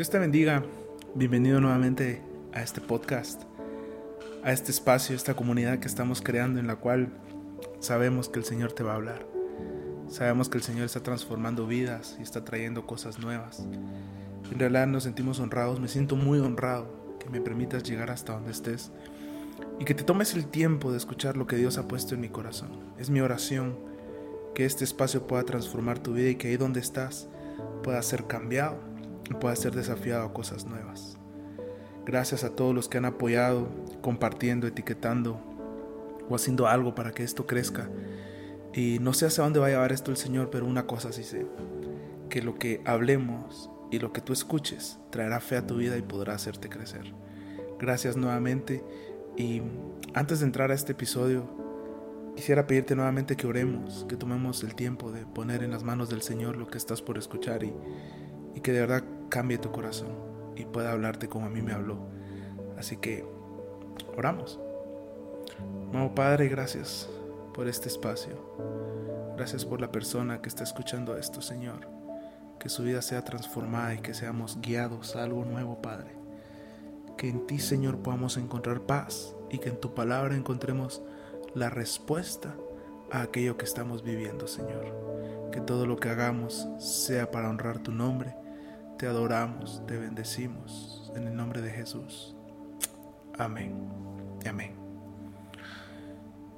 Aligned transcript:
Dios 0.00 0.08
te 0.08 0.18
bendiga. 0.18 0.62
Bienvenido 1.14 1.60
nuevamente 1.60 2.22
a 2.54 2.62
este 2.62 2.80
podcast, 2.80 3.42
a 4.42 4.50
este 4.50 4.70
espacio, 4.70 5.14
esta 5.14 5.34
comunidad 5.34 5.78
que 5.78 5.88
estamos 5.88 6.22
creando 6.22 6.58
en 6.58 6.66
la 6.66 6.76
cual 6.76 7.12
sabemos 7.80 8.30
que 8.30 8.38
el 8.38 8.46
Señor 8.46 8.72
te 8.72 8.82
va 8.82 8.92
a 8.92 8.94
hablar. 8.94 9.26
Sabemos 10.08 10.48
que 10.48 10.56
el 10.56 10.64
Señor 10.64 10.86
está 10.86 11.02
transformando 11.02 11.66
vidas 11.66 12.16
y 12.18 12.22
está 12.22 12.46
trayendo 12.46 12.86
cosas 12.86 13.18
nuevas. 13.18 13.66
En 14.50 14.58
realidad 14.58 14.86
nos 14.86 15.02
sentimos 15.02 15.38
honrados, 15.38 15.80
me 15.80 15.88
siento 15.88 16.16
muy 16.16 16.38
honrado 16.38 17.18
que 17.18 17.28
me 17.28 17.42
permitas 17.42 17.82
llegar 17.82 18.10
hasta 18.10 18.32
donde 18.32 18.52
estés 18.52 18.92
y 19.80 19.84
que 19.84 19.92
te 19.92 20.02
tomes 20.02 20.32
el 20.32 20.46
tiempo 20.46 20.92
de 20.92 20.96
escuchar 20.96 21.36
lo 21.36 21.46
que 21.46 21.56
Dios 21.56 21.76
ha 21.76 21.88
puesto 21.88 22.14
en 22.14 22.22
mi 22.22 22.30
corazón. 22.30 22.70
Es 22.96 23.10
mi 23.10 23.20
oración 23.20 23.76
que 24.54 24.64
este 24.64 24.82
espacio 24.82 25.26
pueda 25.26 25.42
transformar 25.42 25.98
tu 25.98 26.14
vida 26.14 26.30
y 26.30 26.36
que 26.36 26.48
ahí 26.48 26.56
donde 26.56 26.80
estás 26.80 27.28
pueda 27.82 28.00
ser 28.00 28.26
cambiado 28.26 28.89
pueda 29.34 29.54
ser 29.56 29.74
desafiado 29.74 30.24
a 30.24 30.32
cosas 30.32 30.64
nuevas. 30.64 31.18
Gracias 32.06 32.44
a 32.44 32.50
todos 32.50 32.74
los 32.74 32.88
que 32.88 32.98
han 32.98 33.04
apoyado, 33.04 33.68
compartiendo, 34.00 34.66
etiquetando 34.66 35.40
o 36.28 36.34
haciendo 36.34 36.66
algo 36.66 36.94
para 36.94 37.12
que 37.12 37.22
esto 37.22 37.46
crezca. 37.46 37.88
Y 38.72 38.98
no 39.00 39.12
sé 39.12 39.26
hacia 39.26 39.44
dónde 39.44 39.60
va 39.60 39.66
a 39.66 39.70
llevar 39.70 39.92
esto 39.92 40.10
el 40.10 40.16
Señor, 40.16 40.50
pero 40.50 40.66
una 40.66 40.86
cosa 40.86 41.12
sí 41.12 41.24
sé, 41.24 41.46
que 42.28 42.42
lo 42.42 42.58
que 42.58 42.80
hablemos 42.84 43.70
y 43.90 43.98
lo 43.98 44.12
que 44.12 44.20
tú 44.20 44.32
escuches 44.32 44.98
traerá 45.10 45.40
fe 45.40 45.56
a 45.56 45.66
tu 45.66 45.76
vida 45.76 45.96
y 45.96 46.02
podrá 46.02 46.34
hacerte 46.34 46.68
crecer. 46.68 47.12
Gracias 47.78 48.16
nuevamente 48.16 48.84
y 49.36 49.62
antes 50.14 50.40
de 50.40 50.46
entrar 50.46 50.70
a 50.70 50.74
este 50.74 50.92
episodio, 50.92 51.48
quisiera 52.36 52.66
pedirte 52.66 52.94
nuevamente 52.94 53.36
que 53.36 53.46
oremos, 53.46 54.06
que 54.08 54.16
tomemos 54.16 54.62
el 54.62 54.74
tiempo 54.74 55.12
de 55.12 55.26
poner 55.26 55.62
en 55.62 55.70
las 55.70 55.82
manos 55.82 56.08
del 56.08 56.22
Señor 56.22 56.56
lo 56.56 56.66
que 56.66 56.78
estás 56.78 57.02
por 57.02 57.18
escuchar 57.18 57.62
y, 57.64 57.72
y 58.54 58.60
que 58.60 58.72
de 58.72 58.80
verdad 58.80 59.04
cambie 59.30 59.56
tu 59.56 59.70
corazón 59.72 60.08
y 60.56 60.66
pueda 60.66 60.92
hablarte 60.92 61.28
como 61.28 61.46
a 61.46 61.50
mí 61.50 61.62
me 61.62 61.72
habló. 61.72 61.98
Así 62.76 62.96
que 62.98 63.24
oramos. 64.16 64.60
Nuevo 65.92 66.14
Padre, 66.14 66.48
gracias 66.48 67.08
por 67.54 67.68
este 67.68 67.88
espacio. 67.88 68.36
Gracias 69.36 69.64
por 69.64 69.80
la 69.80 69.90
persona 69.90 70.42
que 70.42 70.48
está 70.48 70.64
escuchando 70.64 71.16
esto, 71.16 71.40
Señor. 71.40 71.88
Que 72.58 72.68
su 72.68 72.82
vida 72.82 73.00
sea 73.00 73.24
transformada 73.24 73.94
y 73.94 73.98
que 73.98 74.12
seamos 74.12 74.60
guiados 74.60 75.16
a 75.16 75.22
algo 75.22 75.44
nuevo, 75.44 75.80
Padre. 75.80 76.10
Que 77.16 77.28
en 77.28 77.46
ti, 77.46 77.58
Señor, 77.58 77.98
podamos 77.98 78.36
encontrar 78.36 78.82
paz 78.82 79.34
y 79.50 79.58
que 79.58 79.70
en 79.70 79.80
tu 79.80 79.94
palabra 79.94 80.36
encontremos 80.36 81.02
la 81.54 81.70
respuesta 81.70 82.54
a 83.10 83.22
aquello 83.22 83.56
que 83.56 83.64
estamos 83.64 84.02
viviendo, 84.02 84.46
Señor. 84.46 85.50
Que 85.52 85.60
todo 85.60 85.86
lo 85.86 85.96
que 85.96 86.10
hagamos 86.10 86.68
sea 86.78 87.30
para 87.30 87.48
honrar 87.48 87.78
tu 87.78 87.92
nombre 87.92 88.34
te 89.00 89.06
adoramos, 89.06 89.82
te 89.86 89.96
bendecimos 89.96 91.10
en 91.16 91.26
el 91.26 91.34
nombre 91.34 91.62
de 91.62 91.70
Jesús. 91.70 92.36
Amén. 93.38 93.88
Amén. 94.46 94.74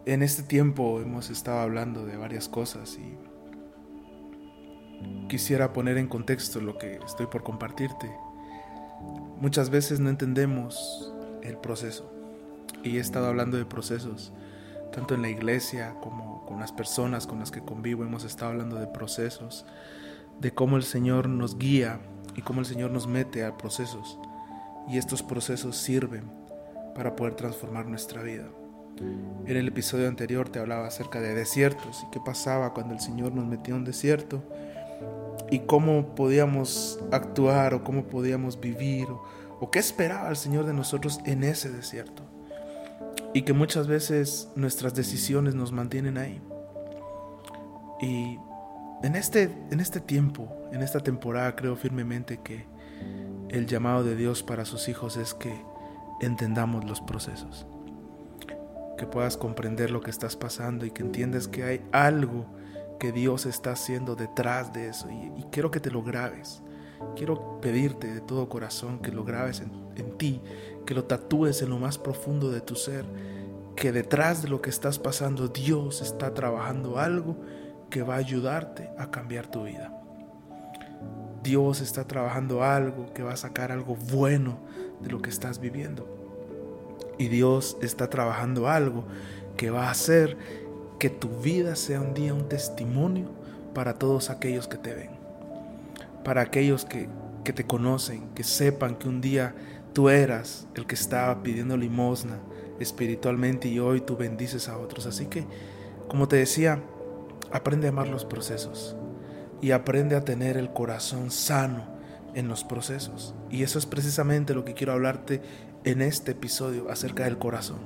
En 0.07 0.25
este 0.25 0.43
tiempo 0.43 1.01
hemos 1.01 1.31
estado 1.31 1.61
hablando 1.61 2.05
de 2.05 2.17
varias 2.17 2.49
cosas 2.49 2.99
y 2.99 3.17
quisiera 5.29 5.73
poner 5.73 5.99
en 5.99 6.09
contexto 6.09 6.61
lo 6.61 6.79
que 6.79 6.97
estoy 7.07 7.27
por 7.27 7.45
compartirte. 7.45 8.13
Muchas 9.39 9.71
veces 9.71 10.01
no 10.01 10.11
entendemos 10.11 11.15
el 11.45 11.59
proceso 11.59 12.13
y 12.83 12.97
he 12.97 13.01
estado 13.01 13.29
hablando 13.29 13.57
de 13.57 13.67
procesos, 13.67 14.33
tanto 14.93 15.15
en 15.15 15.23
la 15.23 15.29
iglesia 15.29 15.95
como 16.03 16.45
con 16.45 16.59
las 16.59 16.73
personas 16.73 17.29
con 17.29 17.39
las 17.39 17.53
que 17.53 17.61
convivo, 17.61 18.03
hemos 18.03 18.25
estado 18.25 18.51
hablando 18.51 18.81
de 18.81 18.89
procesos, 18.89 19.65
de 20.41 20.53
cómo 20.53 20.77
el 20.77 20.83
Señor 20.83 21.29
nos 21.29 21.57
guía 21.57 22.01
y 22.35 22.43
cómo 22.43 22.61
el 22.61 22.67
Señor 22.67 22.91
nos 22.91 23.07
mete 23.07 23.45
a 23.45 23.57
procesos 23.57 24.19
y 24.89 24.99
estos 24.99 25.23
procesos 25.23 25.77
sirven 25.77 26.31
para 26.95 27.17
poder 27.17 27.35
transformar 27.35 27.87
nuestra 27.87 28.23
vida. 28.23 28.49
En 29.47 29.57
el 29.57 29.69
episodio 29.69 30.09
anterior 30.09 30.49
te 30.49 30.59
hablaba 30.59 30.87
acerca 30.87 31.21
de 31.21 31.35
desiertos 31.35 32.05
y 32.07 32.11
qué 32.11 32.21
pasaba 32.21 32.75
cuando 32.75 32.95
el 32.95 33.01
Señor 33.01 33.33
nos 33.33 33.47
metió 33.47 33.75
en 33.75 33.81
un 33.81 33.85
desierto 33.85 34.43
y 35.51 35.61
cómo 35.61 36.15
podíamos 36.15 37.01
actuar 37.11 37.75
o 37.75 37.85
cómo 37.85 38.05
podíamos 38.05 38.61
vivir 38.61 39.09
o, 39.11 39.23
o 39.61 39.71
qué 39.71 39.79
esperaba 39.79 40.29
el 40.29 40.37
Señor 40.37 40.67
de 40.67 40.75
nosotros 40.75 41.21
en 41.25 41.43
ese 41.45 41.71
desierto. 41.71 42.23
Y 43.35 43.43
que 43.43 43.55
muchas 43.55 43.87
veces 43.87 44.51
nuestras 44.57 44.95
decisiones 44.95 45.55
nos 45.55 45.73
mantienen 45.73 46.19
ahí. 46.19 46.41
Y 48.01 48.39
en 49.03 49.17
este, 49.17 49.51
en 49.71 49.81
este 49.81 50.01
tiempo, 50.01 50.49
en 50.73 50.83
esta 50.83 51.01
temporada, 51.01 51.57
creo 51.57 51.77
firmemente 51.77 52.41
que 52.43 52.65
el 53.49 53.67
llamado 53.67 54.05
de 54.05 54.17
Dios 54.17 54.43
para 54.43 54.65
sus 54.65 54.89
hijos 54.89 55.17
es 55.17 55.35
que 55.35 55.53
entendamos 56.21 56.85
los 56.85 57.01
procesos. 57.01 57.67
Que 58.97 59.07
puedas 59.07 59.37
comprender 59.37 59.91
lo 59.91 60.01
que 60.01 60.11
estás 60.11 60.37
pasando 60.37 60.87
y 60.87 60.93
que 60.93 61.03
entiendas 61.03 61.49
que 61.49 61.65
hay 61.65 61.85
algo 61.91 62.47
que 63.01 63.11
Dios 63.11 63.47
está 63.47 63.73
haciendo 63.73 64.15
detrás 64.15 64.73
de 64.73 64.89
eso. 64.89 65.09
Y, 65.11 65.45
quiero 65.51 65.73
que 65.73 65.81
te 65.81 65.91
lo 65.91 66.03
grabes. 66.03 66.63
Quiero 67.17 67.61
pedirte 67.61 68.15
de 68.15 68.21
todo 68.21 68.49
corazón 68.49 69.01
que 69.01 69.11
lo 69.11 69.25
grabes 69.25 69.61
en, 69.61 69.73
en 69.97 70.17
ti, 70.17 70.41
que 70.87 70.95
lo 70.95 71.05
tatúes 71.05 71.61
en 71.61 71.71
lo 71.71 71.79
más 71.79 71.99
profundo 71.99 72.53
de 72.53 72.61
tu 72.61 72.77
ser, 72.77 73.05
que 73.75 73.91
detrás 73.91 74.43
de 74.43 74.49
lo 74.49 74.63
que 74.63 74.71
estás 74.71 75.01
pasando 75.01 75.49
Dios 75.49 76.01
está 76.01 76.33
trabajando 76.33 76.99
algo 76.99 77.37
que 77.93 78.03
va 78.03 78.15
a 78.15 78.19
ayudarte 78.19 78.89
a 78.97 79.11
cambiar 79.11 79.47
tu 79.47 79.65
vida. 79.65 79.93
Dios 81.43 81.83
está 81.83 82.05
trabajando 82.07 82.65
algo 82.65 83.13
que 83.13 83.23
va 83.23 83.35
a 83.35 83.37
sacar 83.37 83.71
algo 83.71 83.97
bueno 84.11 84.57
de 85.03 85.11
lo 85.11 85.21
que 85.21 85.29
estás 85.29 85.61
viviendo. 85.61 86.09
Y 87.19 87.29
Dios 87.29 87.77
está 87.83 88.09
trabajando 88.09 88.67
algo 88.67 89.05
que 89.59 89.71
va 89.71 89.89
a 89.89 89.91
hacer 89.91 90.39
que 90.99 91.11
tu 91.11 91.29
vida 91.43 91.77
sea 91.77 92.01
un 92.01 92.15
día 92.15 92.33
un 92.33 92.49
testimonio 92.49 93.29
para 93.75 93.99
todos 93.99 94.31
aquellos 94.31 94.67
que 94.69 94.79
te 94.79 94.95
ven. 94.95 95.11
Para 96.25 96.41
aquellos 96.41 96.87
que, 96.87 97.11
que 97.45 97.53
te 97.53 97.67
conocen, 97.67 98.31
que 98.35 98.43
sepan 98.43 98.97
que 98.97 99.09
un 99.09 99.21
día 99.21 99.55
tú 99.93 100.09
eras 100.09 100.67
el 100.77 100.87
que 100.87 100.95
estaba 100.95 101.43
pidiendo 101.43 101.77
limosna 101.77 102.39
espiritualmente 102.81 103.69
y 103.69 103.81
hoy 103.81 104.01
tú 104.01 104.17
bendices 104.17 104.71
a 104.71 104.79
otros. 104.79 105.05
Así 105.05 105.27
que, 105.27 105.45
como 106.09 106.27
te 106.27 106.37
decía, 106.37 106.81
Aprende 107.53 107.87
a 107.87 107.91
amar 107.91 108.09
los 108.09 108.25
procesos 108.25 108.97
y 109.61 109.71
aprende 109.71 110.17
a 110.17 110.25
tener 110.25 110.57
el 110.57 110.73
corazón 110.73 111.31
sano 111.31 111.87
en 112.35 112.49
los 112.49 112.65
procesos. 112.65 113.35
Y 113.51 113.63
eso 113.63 113.79
es 113.79 113.87
precisamente 113.87 114.55
lo 114.55 114.65
que 114.65 114.75
quiero 114.75 114.93
hablarte 114.93 115.43
en 115.85 116.03
este 116.03 116.33
episodio 116.33 116.91
acerca 116.91 117.25
del 117.25 117.39
corazón. 117.39 117.79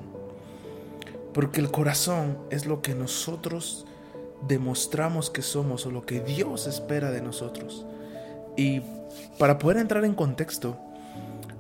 Porque 1.35 1.61
el 1.61 1.71
corazón 1.71 2.39
es 2.51 2.67
lo 2.67 2.81
que 2.81 2.95
nosotros 2.95 3.87
demostramos 4.49 5.31
que 5.31 5.43
somos 5.43 5.85
o 5.87 5.91
lo 5.91 6.07
que 6.07 6.21
Dios 6.21 6.67
espera 6.67 7.11
de 7.11 7.21
nosotros. 7.21 7.85
Y 8.57 8.83
para 9.39 9.59
poder 9.59 9.79
entrar 9.79 10.05
en 10.05 10.15
contexto, 10.15 10.79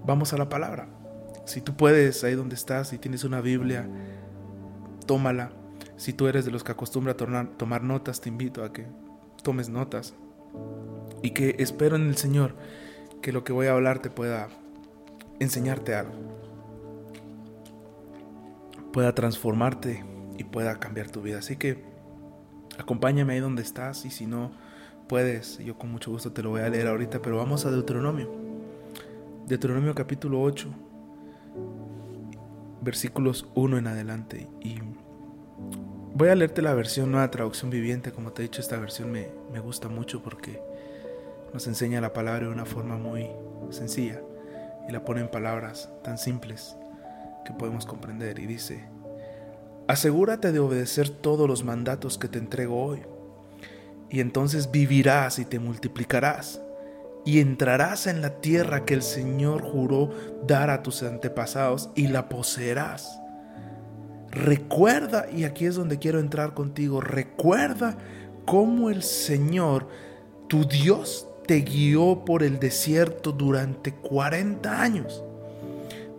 vamos 0.04 0.32
a 0.32 0.38
la 0.38 0.48
palabra. 0.48 0.88
Si 1.44 1.60
tú 1.60 1.76
puedes, 1.76 2.24
ahí 2.24 2.34
donde 2.34 2.54
estás, 2.54 2.88
si 2.88 2.98
tienes 2.98 3.24
una 3.24 3.40
Biblia, 3.40 3.86
tómala 5.06 5.50
si 5.96 6.12
tú 6.12 6.28
eres 6.28 6.44
de 6.44 6.50
los 6.50 6.62
que 6.64 6.72
acostumbra 6.72 7.16
tomar 7.16 7.82
notas, 7.82 8.20
te 8.20 8.28
invito 8.28 8.64
a 8.64 8.72
que 8.72 8.86
tomes 9.42 9.68
notas 9.68 10.14
y 11.22 11.30
que 11.30 11.56
espero 11.58 11.96
en 11.96 12.08
el 12.08 12.16
Señor 12.16 12.54
que 13.22 13.32
lo 13.32 13.44
que 13.44 13.52
voy 13.52 13.66
a 13.66 13.72
hablar 13.72 14.00
te 14.00 14.10
pueda 14.10 14.48
enseñarte 15.40 15.94
algo, 15.94 16.14
pueda 18.92 19.14
transformarte 19.14 20.04
y 20.38 20.44
pueda 20.44 20.78
cambiar 20.78 21.10
tu 21.10 21.22
vida. 21.22 21.38
Así 21.38 21.56
que 21.56 21.84
acompáñame 22.78 23.34
ahí 23.34 23.40
donde 23.40 23.62
estás 23.62 24.04
y 24.04 24.10
si 24.10 24.26
no 24.26 24.52
puedes, 25.08 25.58
yo 25.58 25.78
con 25.78 25.90
mucho 25.90 26.10
gusto 26.10 26.32
te 26.32 26.42
lo 26.42 26.50
voy 26.50 26.62
a 26.62 26.68
leer 26.68 26.88
ahorita, 26.88 27.22
pero 27.22 27.36
vamos 27.36 27.64
a 27.64 27.70
Deuteronomio. 27.70 28.30
Deuteronomio 29.46 29.94
capítulo 29.94 30.42
8, 30.42 30.68
versículos 32.82 33.48
1 33.54 33.78
en 33.78 33.86
adelante. 33.86 34.48
Y 34.60 34.78
Voy 36.18 36.30
a 36.30 36.34
leerte 36.34 36.62
la 36.62 36.72
versión 36.72 37.12
nueva 37.12 37.30
traducción 37.30 37.68
viviente, 37.70 38.10
como 38.10 38.32
te 38.32 38.40
he 38.40 38.44
dicho, 38.44 38.62
esta 38.62 38.78
versión 38.78 39.12
me, 39.12 39.28
me 39.52 39.60
gusta 39.60 39.90
mucho 39.90 40.22
porque 40.22 40.62
nos 41.52 41.66
enseña 41.66 42.00
la 42.00 42.14
palabra 42.14 42.46
de 42.46 42.52
una 42.52 42.64
forma 42.64 42.96
muy 42.96 43.28
sencilla 43.68 44.22
y 44.88 44.92
la 44.92 45.04
pone 45.04 45.20
en 45.20 45.28
palabras 45.30 45.90
tan 46.02 46.16
simples 46.16 46.74
que 47.44 47.52
podemos 47.52 47.84
comprender. 47.84 48.38
Y 48.38 48.46
dice, 48.46 48.88
asegúrate 49.88 50.52
de 50.52 50.58
obedecer 50.58 51.10
todos 51.10 51.46
los 51.46 51.64
mandatos 51.64 52.16
que 52.16 52.28
te 52.28 52.38
entrego 52.38 52.82
hoy 52.82 53.02
y 54.08 54.20
entonces 54.20 54.70
vivirás 54.70 55.38
y 55.38 55.44
te 55.44 55.58
multiplicarás 55.58 56.62
y 57.26 57.40
entrarás 57.40 58.06
en 58.06 58.22
la 58.22 58.40
tierra 58.40 58.86
que 58.86 58.94
el 58.94 59.02
Señor 59.02 59.60
juró 59.60 60.08
dar 60.46 60.70
a 60.70 60.82
tus 60.82 61.02
antepasados 61.02 61.90
y 61.94 62.06
la 62.06 62.30
poseerás 62.30 63.20
Recuerda, 64.30 65.26
y 65.30 65.44
aquí 65.44 65.66
es 65.66 65.76
donde 65.76 65.98
quiero 65.98 66.20
entrar 66.20 66.54
contigo, 66.54 67.00
recuerda 67.00 67.96
cómo 68.44 68.90
el 68.90 69.02
Señor, 69.02 69.88
tu 70.48 70.64
Dios, 70.64 71.28
te 71.46 71.60
guió 71.60 72.24
por 72.24 72.42
el 72.42 72.58
desierto 72.58 73.32
durante 73.32 73.92
40 73.92 74.82
años, 74.82 75.22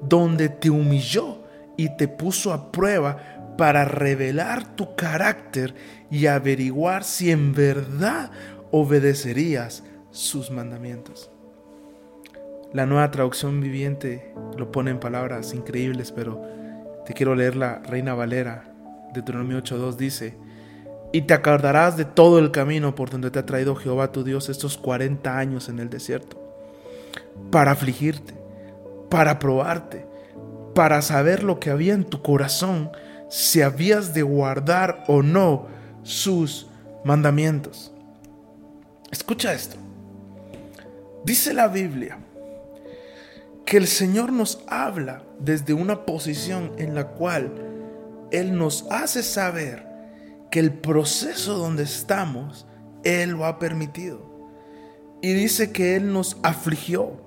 donde 0.01 0.49
te 0.49 0.69
humilló 0.69 1.43
y 1.75 1.95
te 1.97 2.07
puso 2.07 2.53
a 2.53 2.71
prueba 2.71 3.55
para 3.57 3.85
revelar 3.85 4.75
tu 4.75 4.95
carácter 4.95 5.75
y 6.09 6.27
averiguar 6.27 7.03
si 7.03 7.31
en 7.31 7.53
verdad 7.53 8.31
obedecerías 8.71 9.83
sus 10.11 10.49
mandamientos. 10.51 11.29
La 12.73 12.85
nueva 12.85 13.09
traducción 13.11 13.61
viviente 13.61 14.33
lo 14.57 14.71
pone 14.71 14.91
en 14.91 14.99
palabras 14.99 15.53
increíbles, 15.53 16.11
pero 16.11 16.41
te 17.07 17.13
quiero 17.13 17.35
leer 17.35 17.55
la 17.55 17.79
Reina 17.79 18.13
Valera, 18.15 18.65
Deuteronomio 19.13 19.59
8.2 19.59 19.95
dice, 19.95 20.35
y 21.13 21.21
te 21.21 21.33
acordarás 21.33 21.95
de 21.95 22.03
todo 22.03 22.37
el 22.37 22.51
camino 22.51 22.95
por 22.95 23.09
donde 23.09 23.31
te 23.31 23.39
ha 23.39 23.45
traído 23.45 23.77
Jehová 23.77 24.11
tu 24.11 24.25
Dios 24.25 24.49
estos 24.49 24.77
40 24.77 25.37
años 25.37 25.69
en 25.69 25.79
el 25.79 25.89
desierto, 25.89 26.37
para 27.49 27.71
afligirte, 27.71 28.33
para 29.09 29.39
probarte, 29.39 30.05
para 30.75 31.01
saber 31.01 31.43
lo 31.43 31.61
que 31.61 31.69
había 31.69 31.93
en 31.93 32.03
tu 32.03 32.21
corazón, 32.21 32.91
si 33.29 33.61
habías 33.61 34.13
de 34.13 34.23
guardar 34.23 35.05
o 35.07 35.23
no 35.23 35.67
sus 36.03 36.67
mandamientos. 37.05 37.93
Escucha 39.11 39.53
esto. 39.53 39.77
Dice 41.23 41.53
la 41.53 41.69
Biblia 41.69 42.17
que 43.65 43.77
el 43.77 43.87
Señor 43.87 44.33
nos 44.33 44.61
habla 44.67 45.21
desde 45.39 45.73
una 45.73 46.05
posición 46.05 46.71
en 46.77 46.95
la 46.95 47.09
cual 47.09 47.53
Él 48.31 48.57
nos 48.57 48.85
hace 48.89 49.23
saber 49.23 49.87
que 50.51 50.59
el 50.59 50.73
proceso 50.73 51.57
donde 51.57 51.83
estamos, 51.83 52.65
Él 53.03 53.31
lo 53.31 53.45
ha 53.45 53.59
permitido. 53.59 54.27
Y 55.21 55.33
dice 55.33 55.71
que 55.71 55.95
Él 55.95 56.13
nos 56.13 56.37
afligió 56.43 57.21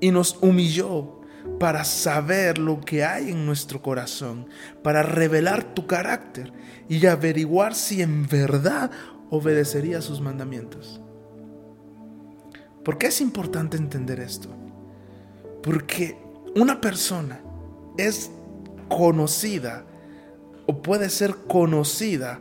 y 0.00 0.10
nos 0.10 0.38
humilló 0.40 1.20
para 1.58 1.84
saber 1.84 2.58
lo 2.58 2.80
que 2.80 3.04
hay 3.04 3.30
en 3.30 3.46
nuestro 3.46 3.80
corazón, 3.80 4.48
para 4.82 5.02
revelar 5.02 5.74
tu 5.74 5.86
carácter 5.86 6.52
y 6.88 7.04
averiguar 7.06 7.74
si 7.74 8.02
en 8.02 8.26
verdad 8.26 8.90
obedecería 9.30 10.02
sus 10.02 10.20
mandamientos. 10.20 11.00
¿Por 12.84 12.98
qué 12.98 13.08
es 13.08 13.20
importante 13.20 13.76
entender 13.76 14.20
esto? 14.20 14.48
Porque 15.62 16.25
una 16.56 16.80
persona 16.80 17.40
es 17.98 18.30
conocida 18.88 19.84
o 20.66 20.80
puede 20.82 21.10
ser 21.10 21.36
conocida 21.46 22.40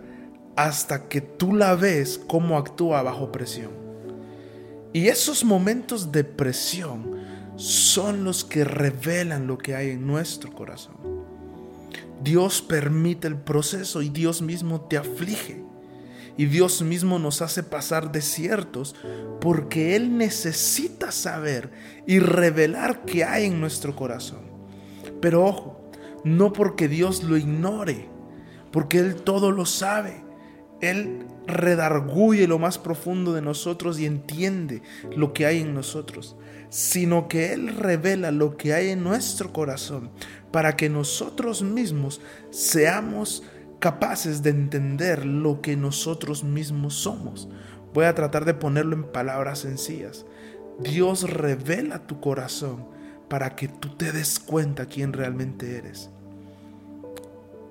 hasta 0.56 1.10
que 1.10 1.20
tú 1.20 1.54
la 1.54 1.76
ves 1.76 2.20
cómo 2.28 2.58
actúa 2.58 3.04
bajo 3.04 3.32
presión. 3.32 3.72
Y 4.94 5.08
esos 5.08 5.44
momentos 5.44 6.14
de 6.14 6.24
presión 6.24 7.18
son 7.58 8.24
los 8.24 8.46
que 8.46 8.64
revelan 8.64 9.48
lo 9.48 9.58
que 9.58 9.76
hay 9.76 9.92
en 9.92 10.08
nuestro 10.08 10.54
corazón. 10.54 10.96
Dios 12.24 12.62
permite 12.62 13.28
el 13.28 13.36
proceso 13.36 14.02
y 14.02 14.08
Dios 14.08 14.42
mismo 14.42 14.82
te 14.82 14.98
aflige. 14.98 15.62
Y 16.38 16.46
Dios 16.46 16.82
mismo 16.82 17.20
nos 17.20 17.42
hace 17.42 17.64
pasar 17.64 18.12
desiertos 18.12 18.96
porque 19.40 19.96
Él 19.96 20.18
necesita 20.18 21.12
saber 21.12 21.72
y 22.06 22.20
revelar 22.20 23.06
qué 23.06 23.24
hay 23.24 23.46
en 23.46 23.62
nuestro 23.62 23.96
corazón. 23.96 24.42
Pero 25.22 25.46
ojo, 25.46 25.90
no 26.24 26.52
porque 26.52 26.88
Dios 26.88 27.24
lo 27.24 27.38
ignore, 27.38 28.10
porque 28.72 29.00
Él 29.00 29.16
todo 29.16 29.52
lo 29.52 29.66
sabe. 29.66 30.24
Él 30.82 31.26
redarguye 31.48 32.48
lo 32.48 32.60
más 32.60 32.78
profundo 32.78 33.34
de 33.34 33.42
nosotros 33.42 34.00
y 34.00 34.06
entiende 34.06 34.82
lo 35.16 35.32
que 35.34 35.46
hay 35.46 35.62
en 35.62 35.74
nosotros, 35.74 36.36
sino 36.70 37.28
que 37.28 37.54
Él 37.54 37.76
revela 37.78 38.32
lo 38.32 38.58
que 38.58 38.74
hay 38.74 38.90
en 38.90 39.04
nuestro 39.04 39.54
corazón 39.54 40.12
para 40.52 40.76
que 40.76 40.90
nosotros 40.90 41.62
mismos 41.62 42.22
seamos 42.50 43.44
capaces 43.86 44.42
de 44.42 44.50
entender 44.50 45.28
lo 45.28 45.62
que 45.62 45.78
nosotros 45.78 46.44
mismos 46.44 46.96
somos. 46.96 47.48
Voy 47.94 48.06
a 48.06 48.16
tratar 48.16 48.44
de 48.44 48.56
ponerlo 48.56 48.96
en 48.96 49.04
palabras 49.04 49.60
sencillas. 49.60 50.26
Dios 50.80 51.30
revela 51.30 52.08
tu 52.08 52.20
corazón 52.20 52.88
para 53.28 53.56
que 53.56 53.68
tú 53.68 53.90
te 53.90 54.12
des 54.12 54.40
cuenta 54.40 54.88
quién 54.88 55.14
realmente 55.14 55.78
eres. 55.78 56.10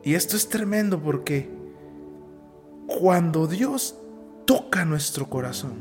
Y 0.04 0.14
esto 0.14 0.36
es 0.36 0.48
tremendo 0.48 1.02
porque 1.02 1.50
cuando 2.86 3.48
Dios 3.48 3.98
toca 4.44 4.84
nuestro 4.84 5.28
corazón, 5.28 5.78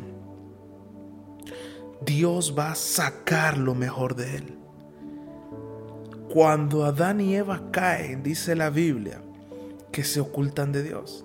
Dios 2.03 2.55
va 2.57 2.71
a 2.71 2.75
sacar 2.75 3.59
lo 3.59 3.75
mejor 3.75 4.15
de 4.15 4.37
él. 4.37 4.57
Cuando 6.33 6.85
Adán 6.85 7.21
y 7.21 7.35
Eva 7.35 7.69
caen, 7.69 8.23
dice 8.23 8.55
la 8.55 8.71
Biblia, 8.71 9.21
que 9.93 10.03
se 10.03 10.19
ocultan 10.19 10.73
de 10.73 10.83
Dios. 10.83 11.23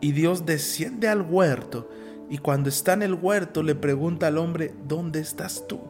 Y 0.00 0.12
Dios 0.12 0.46
desciende 0.46 1.08
al 1.08 1.20
huerto 1.20 1.90
y 2.30 2.38
cuando 2.38 2.70
está 2.70 2.94
en 2.94 3.02
el 3.02 3.14
huerto 3.14 3.62
le 3.62 3.74
pregunta 3.74 4.28
al 4.28 4.38
hombre, 4.38 4.72
¿dónde 4.86 5.20
estás 5.20 5.66
tú? 5.66 5.80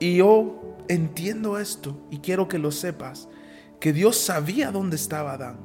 Y 0.00 0.16
yo 0.16 0.76
entiendo 0.88 1.58
esto 1.58 1.96
y 2.10 2.18
quiero 2.18 2.48
que 2.48 2.58
lo 2.58 2.72
sepas, 2.72 3.28
que 3.78 3.92
Dios 3.92 4.16
sabía 4.16 4.72
dónde 4.72 4.96
estaba 4.96 5.34
Adán. 5.34 5.58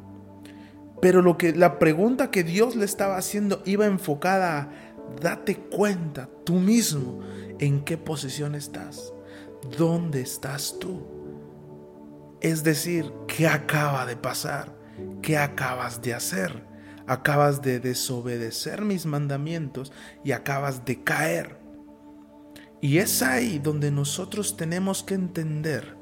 Pero 1.02 1.22
lo 1.22 1.38
que 1.38 1.54
la 1.56 1.80
pregunta 1.80 2.30
que 2.30 2.44
Dios 2.44 2.76
le 2.76 2.84
estaba 2.84 3.16
haciendo 3.16 3.64
iba 3.66 3.86
enfocada 3.86 4.60
a 4.60 4.70
date 5.22 5.56
cuenta 5.56 6.30
tú 6.44 6.56
mismo 6.56 7.22
en 7.60 7.86
qué 7.86 7.98
posición 7.98 8.56
estás. 8.56 9.14
¿Dónde 9.78 10.22
estás 10.22 10.78
tú? 10.80 11.02
Es 12.42 12.64
decir, 12.64 13.12
¿qué 13.28 13.48
acaba 13.48 14.06
de 14.06 14.18
pasar? 14.18 14.79
¿Qué 15.22 15.38
acabas 15.38 16.02
de 16.02 16.14
hacer? 16.14 16.64
Acabas 17.08 17.62
de 17.62 17.80
desobedecer 17.80 18.82
mis 18.82 19.06
mandamientos 19.06 19.92
y 20.24 20.32
acabas 20.32 20.86
de 20.86 21.04
caer. 21.04 21.58
Y 22.82 23.00
es 23.00 23.22
ahí 23.22 23.60
donde 23.60 23.92
nosotros 23.92 24.56
tenemos 24.56 25.04
que 25.04 25.16
entender 25.16 25.98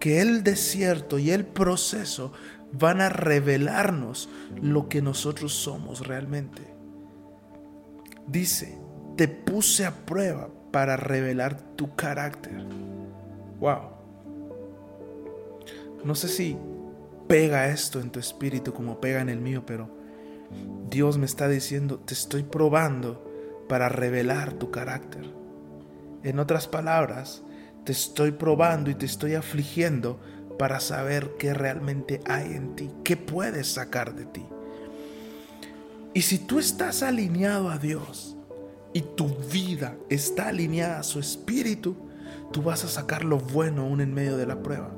que 0.00 0.20
el 0.20 0.42
desierto 0.42 1.18
y 1.18 1.30
el 1.30 1.44
proceso 1.44 2.32
van 2.72 3.00
a 3.00 3.08
revelarnos 3.08 4.28
lo 4.60 4.88
que 4.88 5.02
nosotros 5.02 5.52
somos 5.52 6.06
realmente. 6.06 6.62
Dice, 8.26 8.78
te 9.16 9.28
puse 9.28 9.84
a 9.84 10.06
prueba 10.06 10.48
para 10.70 10.96
revelar 10.96 11.60
tu 11.76 11.94
carácter. 11.94 12.64
Wow. 13.60 13.90
No 16.04 16.14
sé 16.14 16.28
si 16.28 16.56
pega 17.32 17.68
esto 17.68 17.98
en 17.98 18.10
tu 18.10 18.20
espíritu 18.20 18.74
como 18.74 19.00
pega 19.00 19.22
en 19.22 19.30
el 19.30 19.40
mío, 19.40 19.64
pero 19.64 19.88
Dios 20.90 21.16
me 21.16 21.24
está 21.24 21.48
diciendo, 21.48 21.98
te 21.98 22.12
estoy 22.12 22.42
probando 22.42 23.26
para 23.70 23.88
revelar 23.88 24.52
tu 24.52 24.70
carácter. 24.70 25.32
En 26.24 26.38
otras 26.38 26.68
palabras, 26.68 27.42
te 27.84 27.92
estoy 27.92 28.32
probando 28.32 28.90
y 28.90 28.94
te 28.96 29.06
estoy 29.06 29.34
afligiendo 29.34 30.20
para 30.58 30.78
saber 30.78 31.30
qué 31.38 31.54
realmente 31.54 32.20
hay 32.26 32.52
en 32.52 32.76
ti, 32.76 32.90
qué 33.02 33.16
puedes 33.16 33.66
sacar 33.66 34.14
de 34.14 34.26
ti. 34.26 34.44
Y 36.12 36.20
si 36.20 36.36
tú 36.36 36.58
estás 36.58 37.02
alineado 37.02 37.70
a 37.70 37.78
Dios 37.78 38.36
y 38.92 39.00
tu 39.00 39.28
vida 39.50 39.96
está 40.10 40.48
alineada 40.48 41.00
a 41.00 41.02
su 41.02 41.18
espíritu, 41.18 41.96
tú 42.52 42.60
vas 42.60 42.84
a 42.84 42.88
sacar 42.88 43.24
lo 43.24 43.38
bueno 43.38 43.84
aún 43.84 44.02
en 44.02 44.12
medio 44.12 44.36
de 44.36 44.44
la 44.44 44.62
prueba, 44.62 44.90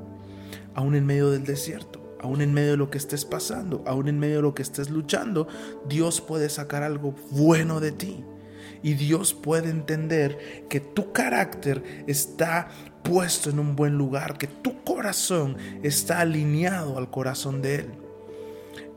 aún 0.73 0.95
en 0.95 1.05
medio 1.05 1.31
del 1.31 1.45
desierto 1.45 2.04
aún 2.25 2.41
en 2.41 2.53
medio 2.53 2.71
de 2.71 2.77
lo 2.77 2.89
que 2.89 2.97
estés 2.97 3.23
pasando, 3.23 3.83
aún 3.85 4.07
en 4.07 4.19
medio 4.19 4.37
de 4.37 4.41
lo 4.41 4.55
que 4.55 4.63
estés 4.63 4.89
luchando, 4.89 5.47
Dios 5.87 6.21
puede 6.21 6.49
sacar 6.49 6.81
algo 6.81 7.13
bueno 7.29 7.79
de 7.79 7.91
ti. 7.91 8.25
Y 8.81 8.95
Dios 8.95 9.33
puede 9.33 9.69
entender 9.69 10.65
que 10.67 10.79
tu 10.79 11.11
carácter 11.11 12.03
está 12.07 12.67
puesto 13.03 13.49
en 13.49 13.59
un 13.59 13.75
buen 13.75 13.95
lugar, 13.97 14.37
que 14.37 14.47
tu 14.47 14.83
corazón 14.83 15.57
está 15.83 16.19
alineado 16.19 16.97
al 16.97 17.09
corazón 17.09 17.61
de 17.61 17.75
Él. 17.75 17.91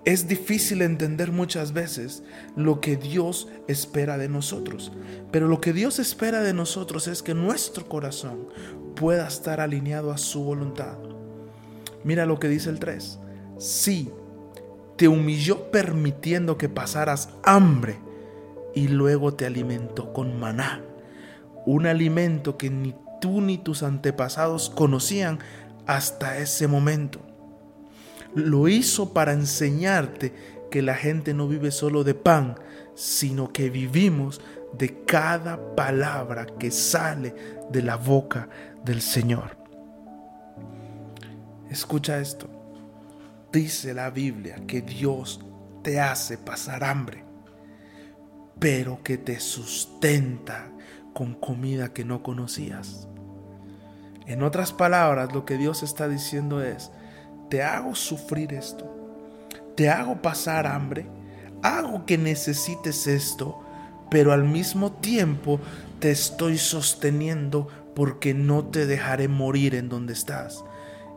Es 0.06 0.26
difícil 0.26 0.80
entender 0.80 1.30
muchas 1.30 1.75
veces 1.75 2.23
lo 2.56 2.80
que 2.80 2.97
Dios 2.97 3.49
espera 3.66 4.16
de 4.16 4.30
nosotros, 4.30 4.90
pero 5.30 5.49
lo 5.49 5.61
que 5.61 5.75
Dios 5.75 5.99
espera 5.99 6.40
de 6.40 6.54
nosotros 6.54 7.08
es 7.08 7.23
que 7.23 7.35
nuestro 7.35 7.88
corazón 7.88 8.49
pueda 8.97 9.28
estar 9.28 9.61
alineado 9.61 10.12
a 10.12 10.18
su 10.18 10.42
voluntad. 10.44 11.18
Mira 12.09 12.25
lo 12.25 12.41
que 12.41 12.49
dice 12.49 12.71
el 12.71 12.79
3. 12.79 13.19
Sí, 13.59 14.11
te 14.97 15.09
humilló 15.09 15.71
permitiendo 15.71 16.57
que 16.57 16.71
pasaras 16.71 17.29
hambre 17.43 17.99
y 18.75 18.88
luego 18.88 19.35
te 19.35 19.45
alimentó 19.45 20.15
con 20.15 20.41
maná, 20.41 20.81
un 21.67 21.85
alimento 21.85 22.57
que 22.57 22.71
ni 22.71 22.95
tú 23.21 23.43
ni 23.43 23.59
tus 23.59 23.83
antepasados 23.83 24.71
conocían 24.71 25.41
hasta 25.85 26.38
ese 26.38 26.67
momento. 26.67 27.21
Lo 28.35 28.69
hizo 28.69 29.12
para 29.12 29.35
enseñarte 29.35 30.33
que 30.71 30.81
la 30.81 30.95
gente 30.95 31.35
no 31.35 31.47
vive 31.47 31.71
solo 31.71 32.05
de 32.05 32.15
pan, 32.15 32.55
sino 32.95 33.53
que 33.53 33.69
vivimos 33.69 34.41
de 34.73 35.05
cada 35.05 35.77
palabra 35.77 36.47
que 36.59 36.71
sale 36.71 37.35
de 37.71 37.83
la 37.83 37.97
boca 37.97 38.49
del 38.83 39.03
Señor. 39.03 39.58
Escucha 41.71 42.19
esto. 42.19 42.49
Dice 43.53 43.95
la 43.95 44.11
Biblia 44.11 44.57
que 44.67 44.81
Dios 44.83 45.41
te 45.83 46.01
hace 46.01 46.39
pasar 46.39 46.85
hambre, 46.85 47.25
pero 48.59 49.03
que 49.03 49.19
te 49.19 49.39
sustenta 49.41 50.71
con 51.13 51.35
comida 51.35 51.93
que 51.93 52.05
no 52.05 52.23
conocías. 52.23 53.09
En 54.27 54.43
otras 54.43 54.73
palabras, 54.73 55.33
lo 55.33 55.45
que 55.45 55.57
Dios 55.57 55.83
está 55.83 56.09
diciendo 56.09 56.63
es, 56.63 56.91
te 57.49 57.63
hago 57.63 57.95
sufrir 57.95 58.53
esto, 58.53 58.87
te 59.75 59.89
hago 59.89 60.21
pasar 60.21 60.67
hambre, 60.67 61.07
hago 61.63 62.05
que 62.05 62.19
necesites 62.19 63.07
esto, 63.07 63.63
pero 64.11 64.33
al 64.33 64.45
mismo 64.45 64.93
tiempo 64.93 65.61
te 65.99 66.11
estoy 66.11 66.59
sosteniendo 66.59 67.69
porque 67.95 68.35
no 68.35 68.65
te 68.67 68.87
dejaré 68.87 69.29
morir 69.29 69.75
en 69.75 69.89
donde 69.89 70.13
estás. 70.13 70.65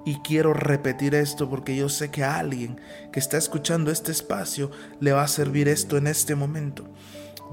Y 0.05 0.15
quiero 0.19 0.53
repetir 0.53 1.15
esto 1.15 1.49
porque 1.49 1.75
yo 1.75 1.89
sé 1.89 2.09
que 2.09 2.23
a 2.23 2.39
alguien 2.39 2.81
que 3.11 3.19
está 3.19 3.37
escuchando 3.37 3.91
este 3.91 4.11
espacio 4.11 4.71
le 4.99 5.11
va 5.11 5.23
a 5.23 5.27
servir 5.27 5.67
esto 5.67 5.97
en 5.97 6.07
este 6.07 6.35
momento. 6.35 6.87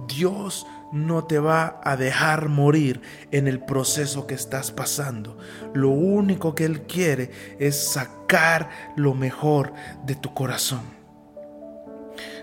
Dios 0.07 0.67
no 0.93 1.25
te 1.25 1.38
va 1.38 1.81
a 1.85 1.97
dejar 1.97 2.49
morir 2.49 3.02
en 3.31 3.49
el 3.49 3.61
proceso 3.61 4.26
que 4.26 4.35
estás 4.35 4.71
pasando. 4.71 5.37
Lo 5.75 5.90
único 5.90 6.55
que 6.55 6.64
Él 6.64 6.83
quiere 6.83 7.31
es 7.59 7.76
sacar 7.76 8.71
lo 8.97 9.14
mejor 9.14 9.73
de 10.07 10.14
tu 10.14 10.33
corazón. 10.33 10.99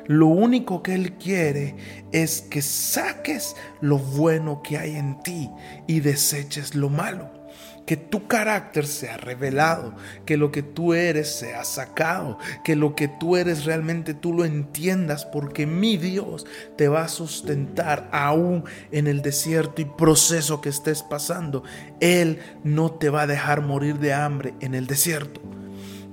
Lo 0.08 0.28
único 0.28 0.84
que 0.84 0.94
Él 0.94 1.14
quiere 1.14 1.76
es 2.12 2.42
que 2.42 2.62
saques 2.62 3.56
lo 3.82 3.98
bueno 3.98 4.62
que 4.62 4.78
hay 4.78 4.96
en 4.96 5.20
ti 5.24 5.50
y 5.88 6.02
deseches 6.02 6.76
lo 6.76 6.90
malo. 6.90 7.45
Que 7.86 7.98
tu 7.98 8.28
carácter 8.28 8.88
sea 8.88 9.18
revelado, 9.18 9.96
que 10.26 10.38
lo 10.38 10.52
que 10.52 10.64
tú 10.64 10.94
eres 10.94 11.30
sea 11.30 11.64
sacado, 11.64 12.40
que 12.64 12.76
lo 12.76 12.96
que 12.96 13.08
tú 13.08 13.38
eres 13.38 13.66
realmente 13.66 14.14
tú 14.14 14.34
lo 14.34 14.44
entiendas, 14.44 15.26
porque 15.26 15.68
mi 15.68 15.98
Dios 15.98 16.46
te 16.78 16.88
va 16.88 17.04
a 17.04 17.10
sustentar 17.10 18.10
aún 18.12 18.64
en 18.92 19.08
el 19.08 19.22
desierto 19.22 19.82
y 19.82 19.86
proceso 19.86 20.62
que 20.62 20.70
estés 20.70 21.04
pasando. 21.04 21.64
Él 22.00 22.40
no 22.64 22.92
te 22.92 23.10
va 23.10 23.24
a 23.24 23.28
dejar 23.28 23.62
morir 23.62 24.00
de 24.00 24.14
hambre 24.14 24.56
en 24.62 24.74
el 24.74 24.88
desierto 24.88 25.42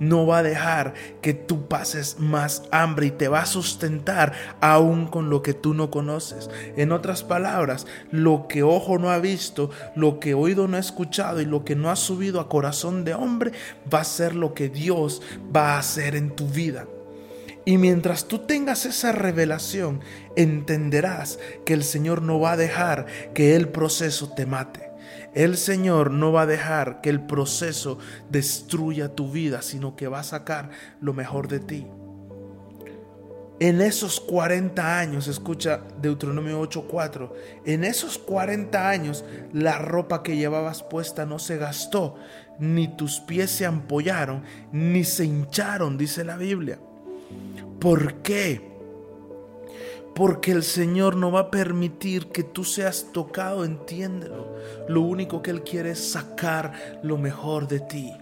no 0.02 0.26
va 0.26 0.38
a 0.38 0.42
dejar 0.42 0.94
que 1.21 1.32
tú 1.32 1.68
pases 1.68 2.16
más 2.18 2.64
hambre 2.73 3.06
y 3.06 3.11
te 3.12 3.28
va 3.28 3.42
a 3.42 3.47
sustentar 3.47 4.32
aún 4.61 5.06
con 5.06 5.30
lo 5.30 5.42
que 5.42 5.54
tú 5.54 5.75
no 5.75 5.90
conoces. 5.90 6.50
En 6.76 6.90
otras 6.90 7.23
palabras, 7.23 7.87
lo 8.11 8.49
que 8.49 8.62
ojo 8.62 8.99
no 8.99 9.11
ha 9.11 9.18
visto, 9.18 9.71
lo 9.94 10.18
que 10.18 10.35
oído 10.35 10.66
no 10.66 10.76
ha 10.76 10.80
escuchado 10.80 11.40
y 11.40 11.44
lo 11.44 11.64
que 11.64 11.76
no 11.76 11.90
ha 11.90 11.97
subido 11.97 12.40
a 12.40 12.49
corazón 12.49 13.04
de 13.04 13.14
hombre 13.14 13.52
va 13.92 14.00
a 14.00 14.04
ser 14.04 14.35
lo 14.35 14.54
que 14.54 14.68
Dios 14.68 15.23
va 15.54 15.75
a 15.75 15.78
hacer 15.78 16.16
en 16.16 16.35
tu 16.35 16.49
vida. 16.49 16.87
Y 17.64 17.78
mientras 17.78 18.26
tú 18.26 18.40
tengas 18.40 18.87
esa 18.87 19.12
revelación, 19.12 20.00
entenderás 20.35 21.38
que 21.64 21.75
el 21.75 21.85
Señor 21.85 22.23
no 22.23 22.40
va 22.40 22.52
a 22.52 22.56
dejar 22.56 23.06
que 23.35 23.54
el 23.54 23.68
proceso 23.68 24.32
te 24.35 24.47
mate. 24.47 24.92
El 25.35 25.57
Señor 25.57 26.11
no 26.11 26.33
va 26.33 26.42
a 26.42 26.47
dejar 26.47 27.00
que 27.00 27.11
el 27.11 27.21
proceso 27.21 27.99
destruya 28.31 29.14
tu 29.14 29.31
vida, 29.31 29.62
sino 29.62 29.97
que 29.97 30.09
va 30.09 30.21
a 30.21 30.25
sacar 30.25 30.71
lo 31.00 31.12
mejor 31.12 31.49
de 31.49 31.61
ti. 31.61 31.87
En 33.61 33.81
esos 33.81 34.19
40 34.19 34.99
años, 34.99 35.28
escucha 35.28 35.83
Deuteronomio 36.00 36.61
8:4, 36.61 37.33
en 37.64 37.85
esos 37.85 38.19
40 38.19 38.88
años 38.88 39.25
la 39.52 39.78
ropa 39.78 40.25
que 40.25 40.37
llevabas 40.37 40.83
puesta 40.83 41.26
no 41.26 41.38
se 41.38 41.59
gastó, 41.59 42.16
ni 42.59 42.88
tus 42.88 43.21
pies 43.21 43.52
se 43.52 43.64
ampollaron, 43.64 44.42
ni 44.73 45.04
se 45.04 45.26
hincharon, 45.26 45.97
dice 45.97 46.25
la 46.25 46.37
Biblia. 46.37 46.81
¿Por 47.78 48.14
qué? 48.23 48.72
Porque 50.14 50.52
el 50.52 50.62
Señor 50.62 51.16
no 51.16 51.33
va 51.33 51.40
a 51.40 51.50
permitir 51.50 52.28
que 52.28 52.42
tú 52.42 52.64
seas 52.64 53.07
tocado, 53.12 53.64
entiéndelo. 53.64 54.57
Lo 54.88 55.00
único 55.00 55.42
que 55.42 55.50
Él 55.50 55.62
quiere 55.62 55.92
es 55.92 56.12
sacar 56.12 57.00
lo 57.02 57.16
mejor 57.16 57.66
de 57.66 57.81
ti. 57.81 58.12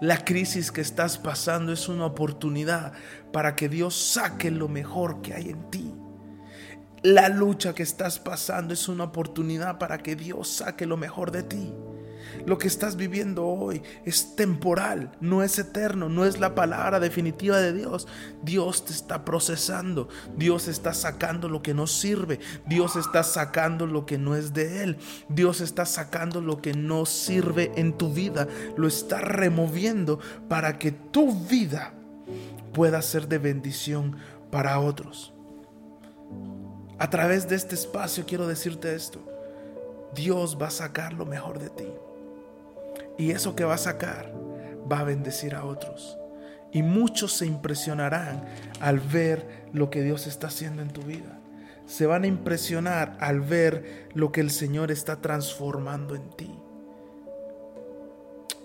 La 0.00 0.24
crisis 0.24 0.70
que 0.70 0.80
estás 0.80 1.18
pasando 1.18 1.72
es 1.72 1.88
una 1.88 2.06
oportunidad 2.06 2.92
para 3.32 3.56
que 3.56 3.68
Dios 3.68 3.96
saque 3.96 4.50
lo 4.50 4.68
mejor 4.68 5.22
que 5.22 5.34
hay 5.34 5.48
en 5.48 5.70
ti. 5.70 5.94
La 7.02 7.28
lucha 7.28 7.74
que 7.74 7.82
estás 7.82 8.18
pasando 8.18 8.74
es 8.74 8.88
una 8.88 9.04
oportunidad 9.04 9.78
para 9.78 9.98
que 9.98 10.14
Dios 10.14 10.48
saque 10.48 10.84
lo 10.84 10.96
mejor 10.96 11.30
de 11.30 11.42
ti. 11.42 11.72
Lo 12.48 12.56
que 12.56 12.66
estás 12.66 12.96
viviendo 12.96 13.46
hoy 13.46 13.82
es 14.06 14.34
temporal, 14.34 15.12
no 15.20 15.42
es 15.42 15.58
eterno, 15.58 16.08
no 16.08 16.24
es 16.24 16.40
la 16.40 16.54
palabra 16.54 16.98
definitiva 16.98 17.58
de 17.58 17.74
Dios. 17.74 18.08
Dios 18.42 18.86
te 18.86 18.94
está 18.94 19.22
procesando, 19.22 20.08
Dios 20.34 20.66
está 20.66 20.94
sacando 20.94 21.50
lo 21.50 21.60
que 21.60 21.74
no 21.74 21.86
sirve, 21.86 22.40
Dios 22.64 22.96
está 22.96 23.22
sacando 23.22 23.86
lo 23.86 24.06
que 24.06 24.16
no 24.16 24.34
es 24.34 24.54
de 24.54 24.82
Él, 24.82 24.96
Dios 25.28 25.60
está 25.60 25.84
sacando 25.84 26.40
lo 26.40 26.62
que 26.62 26.72
no 26.72 27.04
sirve 27.04 27.70
en 27.76 27.92
tu 27.92 28.14
vida, 28.14 28.48
lo 28.78 28.88
está 28.88 29.18
removiendo 29.18 30.18
para 30.48 30.78
que 30.78 30.90
tu 30.90 31.34
vida 31.34 31.92
pueda 32.72 33.02
ser 33.02 33.28
de 33.28 33.36
bendición 33.36 34.16
para 34.50 34.80
otros. 34.80 35.34
A 36.98 37.10
través 37.10 37.46
de 37.46 37.56
este 37.56 37.74
espacio 37.74 38.24
quiero 38.26 38.46
decirte 38.46 38.94
esto. 38.94 39.20
Dios 40.14 40.56
va 40.58 40.68
a 40.68 40.70
sacar 40.70 41.12
lo 41.12 41.26
mejor 41.26 41.58
de 41.58 41.68
ti. 41.68 41.84
Y 43.18 43.32
eso 43.32 43.56
que 43.56 43.64
va 43.64 43.74
a 43.74 43.78
sacar 43.78 44.32
va 44.90 45.00
a 45.00 45.04
bendecir 45.04 45.54
a 45.54 45.64
otros. 45.64 46.18
Y 46.72 46.82
muchos 46.82 47.32
se 47.32 47.46
impresionarán 47.46 48.44
al 48.80 49.00
ver 49.00 49.66
lo 49.72 49.90
que 49.90 50.02
Dios 50.02 50.26
está 50.26 50.46
haciendo 50.46 50.80
en 50.80 50.90
tu 50.90 51.02
vida. 51.02 51.38
Se 51.86 52.06
van 52.06 52.24
a 52.24 52.28
impresionar 52.28 53.16
al 53.20 53.40
ver 53.40 54.08
lo 54.14 54.30
que 54.30 54.40
el 54.40 54.50
Señor 54.50 54.90
está 54.90 55.20
transformando 55.20 56.14
en 56.14 56.30
ti. 56.30 56.58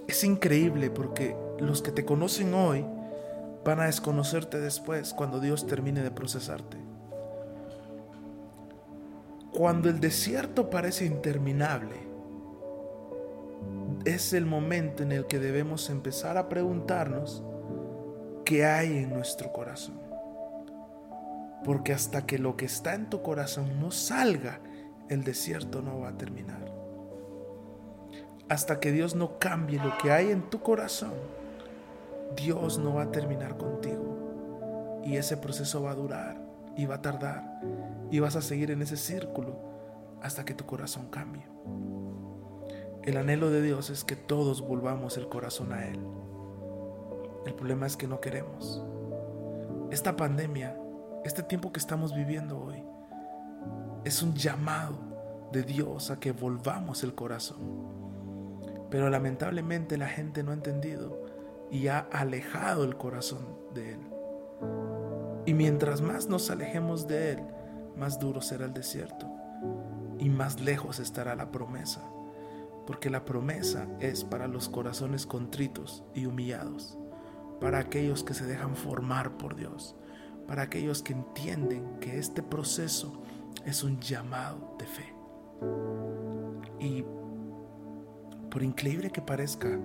Es 0.08 0.24
increíble 0.24 0.90
porque 0.90 1.36
los 1.60 1.82
que 1.82 1.92
te 1.92 2.06
conocen 2.06 2.54
hoy 2.54 2.86
van 3.64 3.80
a 3.80 3.86
desconocerte 3.86 4.60
después 4.60 5.14
cuando 5.14 5.40
Dios 5.40 5.66
termine 5.66 6.04
de 6.04 6.12
procesarte. 6.12 6.78
Cuando 9.52 9.90
el 9.90 10.00
desierto 10.00 10.70
parece 10.70 11.06
interminable, 11.06 12.13
es 14.06 14.34
el 14.34 14.46
momento 14.46 15.04
en 15.04 15.12
el 15.12 15.28
que 15.28 15.40
debemos 15.40 15.90
empezar 15.90 16.38
a 16.38 16.50
preguntarnos 16.50 17.44
qué 18.46 18.66
hay 18.66 18.98
en 18.98 19.14
nuestro 19.14 19.52
corazón. 19.54 20.00
Porque 21.64 21.94
hasta 21.94 22.26
que 22.26 22.38
lo 22.38 22.58
que 22.58 22.66
está 22.66 22.96
en 22.96 23.10
tu 23.10 23.22
corazón 23.22 23.80
no 23.80 23.92
salga, 23.92 24.60
el 25.10 25.24
desierto 25.24 25.82
no 25.82 26.00
va 26.00 26.10
a 26.10 26.18
terminar. 26.18 26.74
Hasta 28.50 28.82
que 28.82 28.92
Dios 28.92 29.16
no 29.16 29.40
cambie 29.40 29.80
lo 29.80 29.98
que 29.98 30.12
hay 30.12 30.32
en 30.32 30.50
tu 30.50 30.62
corazón, 30.62 31.14
Dios 32.36 32.78
no 32.80 32.96
va 32.96 33.04
a 33.04 33.12
terminar 33.12 33.58
contigo. 33.58 35.02
Y 35.06 35.16
ese 35.16 35.38
proceso 35.38 35.82
va 35.84 35.92
a 35.92 35.96
durar 35.96 36.42
y 36.76 36.86
va 36.86 36.96
a 36.96 37.02
tardar. 37.02 37.62
Y 38.12 38.20
vas 38.20 38.36
a 38.36 38.42
seguir 38.42 38.72
en 38.72 38.82
ese 38.82 38.98
círculo 38.98 39.58
hasta 40.22 40.44
que 40.44 40.54
tu 40.54 40.66
corazón 40.66 41.08
cambie. 41.10 41.44
El 43.06 43.18
anhelo 43.18 43.50
de 43.50 43.62
Dios 43.62 43.90
es 43.90 44.06
que 44.06 44.16
todos 44.16 44.66
volvamos 44.66 45.18
el 45.18 45.28
corazón 45.28 45.74
a 45.74 45.86
Él. 45.86 46.00
El 47.46 47.54
problema 47.54 47.86
es 47.86 47.98
que 47.98 48.08
no 48.08 48.22
queremos. 48.22 48.82
Esta 49.92 50.16
pandemia, 50.16 50.78
este 51.26 51.44
tiempo 51.44 51.74
que 51.74 51.82
estamos 51.82 52.16
viviendo 52.16 52.58
hoy, 52.58 52.82
es 54.06 54.24
un 54.24 54.34
llamado 54.36 54.96
de 55.52 55.64
Dios 55.64 56.12
a 56.12 56.20
que 56.22 56.32
volvamos 56.32 57.04
el 57.04 57.14
corazón. 57.14 57.60
Pero 58.90 59.10
lamentablemente 59.10 59.98
la 59.98 60.08
gente 60.08 60.42
no 60.42 60.52
ha 60.52 60.56
entendido 60.56 61.26
y 61.70 61.88
ha 61.88 62.00
alejado 62.00 62.86
el 62.86 62.96
corazón 62.96 63.46
de 63.74 63.96
Él. 63.96 64.00
Y 65.46 65.54
mientras 65.54 66.00
más 66.00 66.30
nos 66.30 66.50
alejemos 66.50 67.06
de 67.06 67.32
Él, 67.34 67.40
más 67.98 68.18
duro 68.18 68.40
será 68.40 68.64
el 68.64 68.74
desierto 68.74 69.30
y 70.20 70.30
más 70.30 70.62
lejos 70.62 71.00
estará 71.00 71.36
la 71.36 71.52
promesa 71.52 72.02
porque 72.86 73.10
la 73.10 73.26
promesa 73.26 73.88
es 74.00 74.24
para 74.24 74.48
los 74.48 74.70
corazones 74.70 75.26
contritos 75.26 76.04
y 76.14 76.26
humillados, 76.26 76.98
para 77.60 77.80
aquellos 77.80 78.24
que 78.24 78.34
se 78.34 78.46
dejan 78.46 78.76
formar 78.76 79.38
por 79.38 79.56
Dios, 79.56 79.96
para 80.48 80.64
aquellos 80.64 81.02
que 81.02 81.14
entienden 81.14 82.00
que 82.00 82.18
este 82.18 82.44
proceso 82.44 83.22
es 83.66 83.84
un 83.84 84.00
llamado 84.00 84.76
de 84.78 84.86
fe. 84.86 85.16
Y 86.80 87.06
por 88.50 88.64
increíble 88.64 89.10
que 89.10 89.22
parezca, 89.22 89.80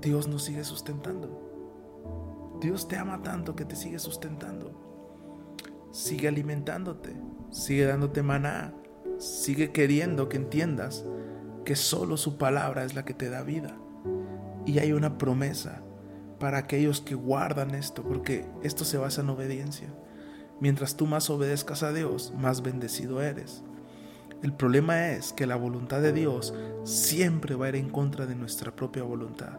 Dios 0.00 0.28
nos 0.28 0.44
sigue 0.44 0.64
sustentando. 0.64 2.58
Dios 2.60 2.86
te 2.88 2.96
ama 2.96 3.22
tanto 3.22 3.56
que 3.56 3.64
te 3.64 3.76
sigue 3.76 3.98
sustentando. 3.98 4.84
Sigue 5.90 6.28
alimentándote 6.28 7.16
sigue 7.50 7.86
dándote 7.86 8.22
maná, 8.22 8.74
sigue 9.18 9.72
queriendo 9.72 10.28
que 10.28 10.36
entiendas 10.36 11.04
que 11.66 11.76
solo 11.76 12.16
su 12.16 12.38
palabra 12.38 12.84
es 12.84 12.94
la 12.94 13.04
que 13.04 13.12
te 13.12 13.28
da 13.28 13.42
vida. 13.42 13.76
Y 14.64 14.78
hay 14.78 14.92
una 14.92 15.18
promesa 15.18 15.82
para 16.38 16.58
aquellos 16.58 17.00
que 17.00 17.16
guardan 17.16 17.74
esto, 17.74 18.04
porque 18.04 18.46
esto 18.62 18.84
se 18.84 18.98
basa 18.98 19.20
en 19.20 19.30
obediencia. 19.30 19.88
Mientras 20.60 20.96
tú 20.96 21.06
más 21.06 21.28
obedezcas 21.28 21.82
a 21.82 21.92
Dios, 21.92 22.32
más 22.38 22.62
bendecido 22.62 23.20
eres. 23.20 23.64
El 24.42 24.52
problema 24.52 25.08
es 25.08 25.32
que 25.32 25.46
la 25.46 25.56
voluntad 25.56 26.00
de 26.00 26.12
Dios 26.12 26.54
siempre 26.84 27.56
va 27.56 27.66
a 27.66 27.68
ir 27.70 27.76
en 27.76 27.90
contra 27.90 28.26
de 28.26 28.36
nuestra 28.36 28.74
propia 28.74 29.02
voluntad. 29.02 29.58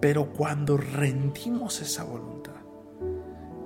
Pero 0.00 0.32
cuando 0.32 0.76
rendimos 0.76 1.80
esa 1.82 2.04
voluntad, 2.04 2.54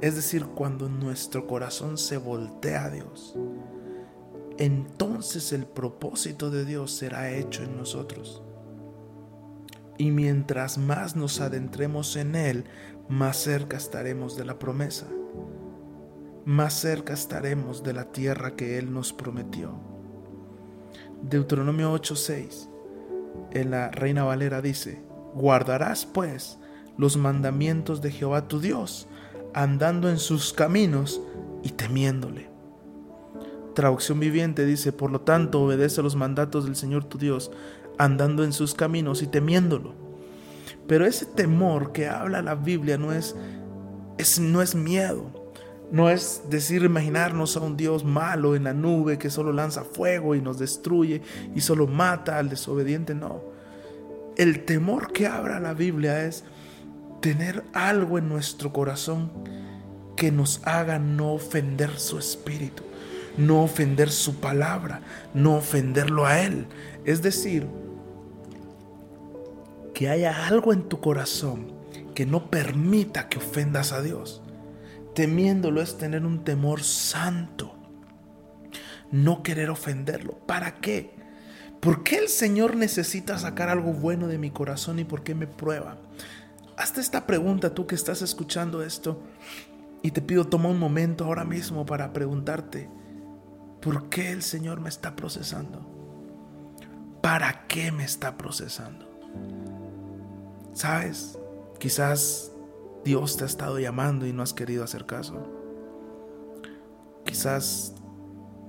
es 0.01 0.17
decir, 0.17 0.47
cuando 0.47 0.89
nuestro 0.89 1.47
corazón 1.47 1.99
se 1.99 2.17
voltea 2.17 2.85
a 2.85 2.91
Dios, 2.91 3.37
entonces 4.59 5.53
el 5.53 5.67
propósito 5.67 6.51
de 6.51 6.65
Dios 6.65 6.93
será 6.93 7.31
hecho 7.31 7.63
en 7.63 7.77
nosotros. 7.77 8.43
Y 9.99 10.11
mientras 10.11 10.79
más 10.79 11.17
nos 11.17 11.41
adentremos 11.41 12.17
en 12.17 12.35
Él, 12.35 12.65
más 13.09 13.37
cerca 13.37 13.77
estaremos 13.77 14.37
de 14.37 14.45
la 14.45 14.59
promesa. 14.59 15.07
Más 16.45 16.75
cerca 16.75 17.13
estaremos 17.15 17.83
de 17.83 17.93
la 17.93 18.13
tierra 18.13 18.57
que 18.57 18.79
Él 18.79 18.93
nos 18.93 19.13
prometió. 19.13 19.79
Deuteronomio 21.23 21.93
8:6 21.93 22.69
en 23.53 23.71
la 23.71 23.91
Reina 23.91 24.25
Valera 24.25 24.61
dice, 24.61 25.03
guardarás 25.35 26.07
pues 26.07 26.59
los 26.97 27.17
mandamientos 27.17 28.01
de 28.01 28.11
Jehová 28.11 28.49
tu 28.49 28.61
Dios, 28.61 29.09
andando 29.55 30.09
en 30.09 30.19
sus 30.19 30.53
caminos 30.53 31.21
y 31.63 31.71
temiéndole. 31.71 32.56
Traducción 33.77 34.19
viviente 34.19 34.65
dice, 34.65 34.91
por 34.91 35.11
lo 35.11 35.21
tanto, 35.21 35.61
obedece 35.61 36.03
los 36.03 36.17
mandatos 36.17 36.65
del 36.65 36.77
Señor 36.77 37.05
tu 37.05 37.19
Dios, 37.19 37.51
andando 37.99 38.43
en 38.43 38.55
sus 38.55 38.73
caminos 38.73 39.21
y 39.21 39.27
temiéndolo. 39.27 39.93
Pero 40.89 41.05
ese 41.05 41.27
temor 41.27 41.93
que 41.93 42.09
habla 42.09 42.41
la 42.41 42.55
Biblia 42.55 42.97
no 42.97 43.13
es, 43.13 43.37
es, 44.17 44.41
no 44.41 44.63
es 44.63 44.75
miedo, 44.75 45.53
no 45.93 46.09
es 46.09 46.45
decir 46.49 46.85
imaginarnos 46.85 47.59
a 47.59 47.61
un 47.61 47.77
Dios 47.77 48.03
malo 48.03 48.57
en 48.57 48.65
la 48.65 48.73
nube 48.73 49.19
que 49.19 49.29
solo 49.29 49.53
lanza 49.53 49.85
fuego 49.85 50.35
y 50.35 50.41
nos 50.41 50.59
destruye 50.59 51.21
y 51.55 51.61
solo 51.61 51.87
mata 51.87 52.39
al 52.39 52.49
desobediente, 52.49 53.15
no. 53.15 53.43
El 54.39 54.65
temor 54.65 55.13
que 55.13 55.27
habla 55.27 55.61
la 55.61 55.75
Biblia 55.75 56.25
es 56.25 56.45
tener 57.21 57.63
algo 57.75 58.17
en 58.17 58.31
nuestro 58.31 58.73
corazón 58.73 59.31
que 60.17 60.33
nos 60.33 60.67
haga 60.67 60.99
no 60.99 61.35
ofender 61.35 61.99
su 61.99 62.19
espíritu, 62.19 62.83
no 63.37 63.63
ofender 63.63 64.11
su 64.11 64.37
palabra, 64.37 65.03
no 65.35 65.57
ofenderlo 65.57 66.27
a 66.27 66.41
Él. 66.41 66.67
Es 67.05 67.23
decir, 67.23 67.67
que 69.95 70.09
haya 70.09 70.47
algo 70.47 70.73
en 70.73 70.89
tu 70.89 71.01
corazón 71.01 71.73
que 72.15 72.27
no 72.27 72.51
permita 72.51 73.29
que 73.29 73.39
ofendas 73.39 73.93
a 73.93 74.03
Dios. 74.03 74.43
Temiéndolo 75.15 75.81
es 75.81 75.97
tener 75.97 76.25
un 76.27 76.45
temor 76.45 76.83
santo, 76.83 77.75
no 79.11 79.43
querer 79.43 79.71
ofenderlo. 79.71 80.39
¿Para 80.47 80.77
qué? 80.77 81.15
¿Por 81.81 82.03
qué 82.03 82.19
el 82.19 82.29
Señor 82.29 82.77
necesita 82.77 83.39
sacar 83.39 83.69
algo 83.69 83.93
bueno 83.93 84.29
de 84.29 84.39
mi 84.39 84.51
corazón 84.51 84.99
y 84.99 85.05
por 85.05 85.23
qué 85.23 85.35
me 85.35 85.47
prueba? 85.47 85.99
Hazte 86.77 87.01
esta 87.01 87.27
pregunta 87.27 87.75
tú 87.75 87.87
que 87.87 87.95
estás 87.95 88.21
escuchando 88.23 88.83
esto 88.83 89.23
y 90.03 90.11
te 90.11 90.21
pido 90.21 90.47
toma 90.47 90.69
un 90.69 90.79
momento 90.79 91.25
ahora 91.25 91.45
mismo 91.45 91.87
para 91.87 92.13
preguntarte, 92.13 92.89
¿por 93.87 94.09
qué 94.09 94.33
el 94.33 94.43
Señor 94.43 94.81
me 94.81 94.89
está 94.89 95.15
procesando? 95.15 95.87
¿Para 97.23 97.69
qué 97.69 97.93
me 97.93 98.03
está 98.03 98.37
procesando? 98.37 99.07
¿Sabes? 100.73 101.39
Quizás 101.79 102.51
Dios 103.05 103.37
te 103.37 103.45
ha 103.45 103.47
estado 103.47 103.79
llamando 103.79 104.27
y 104.27 104.33
no 104.33 104.43
has 104.43 104.53
querido 104.53 104.83
hacer 104.83 105.07
caso. 105.07 105.47
Quizás 107.25 107.95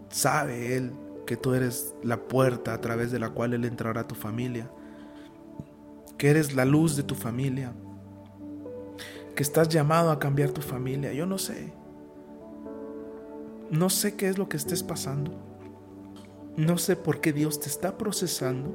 sabe 0.10 0.78
Él 0.78 0.94
que 1.26 1.36
tú 1.36 1.56
eres 1.56 1.96
la 2.04 2.28
puerta 2.28 2.76
a 2.76 2.80
través 2.80 3.12
de 3.12 3.18
la 3.18 3.32
cual 3.32 3.56
Él 3.56 3.66
entrará 3.66 4.02
a 4.02 4.08
tu 4.08 4.14
familia, 4.14 4.70
que 6.20 6.30
eres 6.30 6.54
la 6.54 6.64
luz 6.64 6.96
de 6.96 7.02
tu 7.02 7.16
familia, 7.16 7.74
que 9.36 9.42
estás 9.42 9.68
llamado 9.68 10.12
a 10.12 10.20
cambiar 10.20 10.52
tu 10.52 10.62
familia. 10.62 11.12
Yo 11.12 11.26
no 11.26 11.40
sé. 11.40 11.74
No 13.72 13.90
sé 13.90 14.16
qué 14.16 14.30
es 14.30 14.38
lo 14.38 14.48
que 14.48 14.58
estés 14.58 14.84
pasando. 14.84 15.32
No 16.56 16.78
sé 16.78 16.96
por 16.96 17.20
qué 17.20 17.34
Dios 17.34 17.60
te 17.60 17.68
está 17.68 17.98
procesando. 17.98 18.74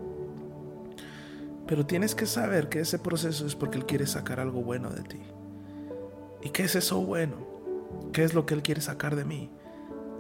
Pero 1.67 1.87
tienes 1.87 2.15
que 2.15 2.27
saber 2.27 2.69
que 2.69 2.81
ese 2.81 2.99
proceso 2.99 3.47
es 3.47 3.55
porque 3.55 3.79
Él 3.79 3.87
quiere 3.87 4.07
sacar 4.07 4.39
algo 4.39 4.63
bueno 4.63 4.91
de 4.91 5.03
ti. 5.03 5.21
¿Y 6.43 6.51
qué 6.51 6.65
es 6.65 6.75
eso 6.77 7.01
bueno? 7.01 7.37
¿Qué 8.13 8.25
es 8.25 8.35
lo 8.35 8.45
que 8.45 8.55
Él 8.55 8.63
quiere 8.63 8.81
sacar 8.81 9.17
de 9.17 9.25
mí? 9.25 9.51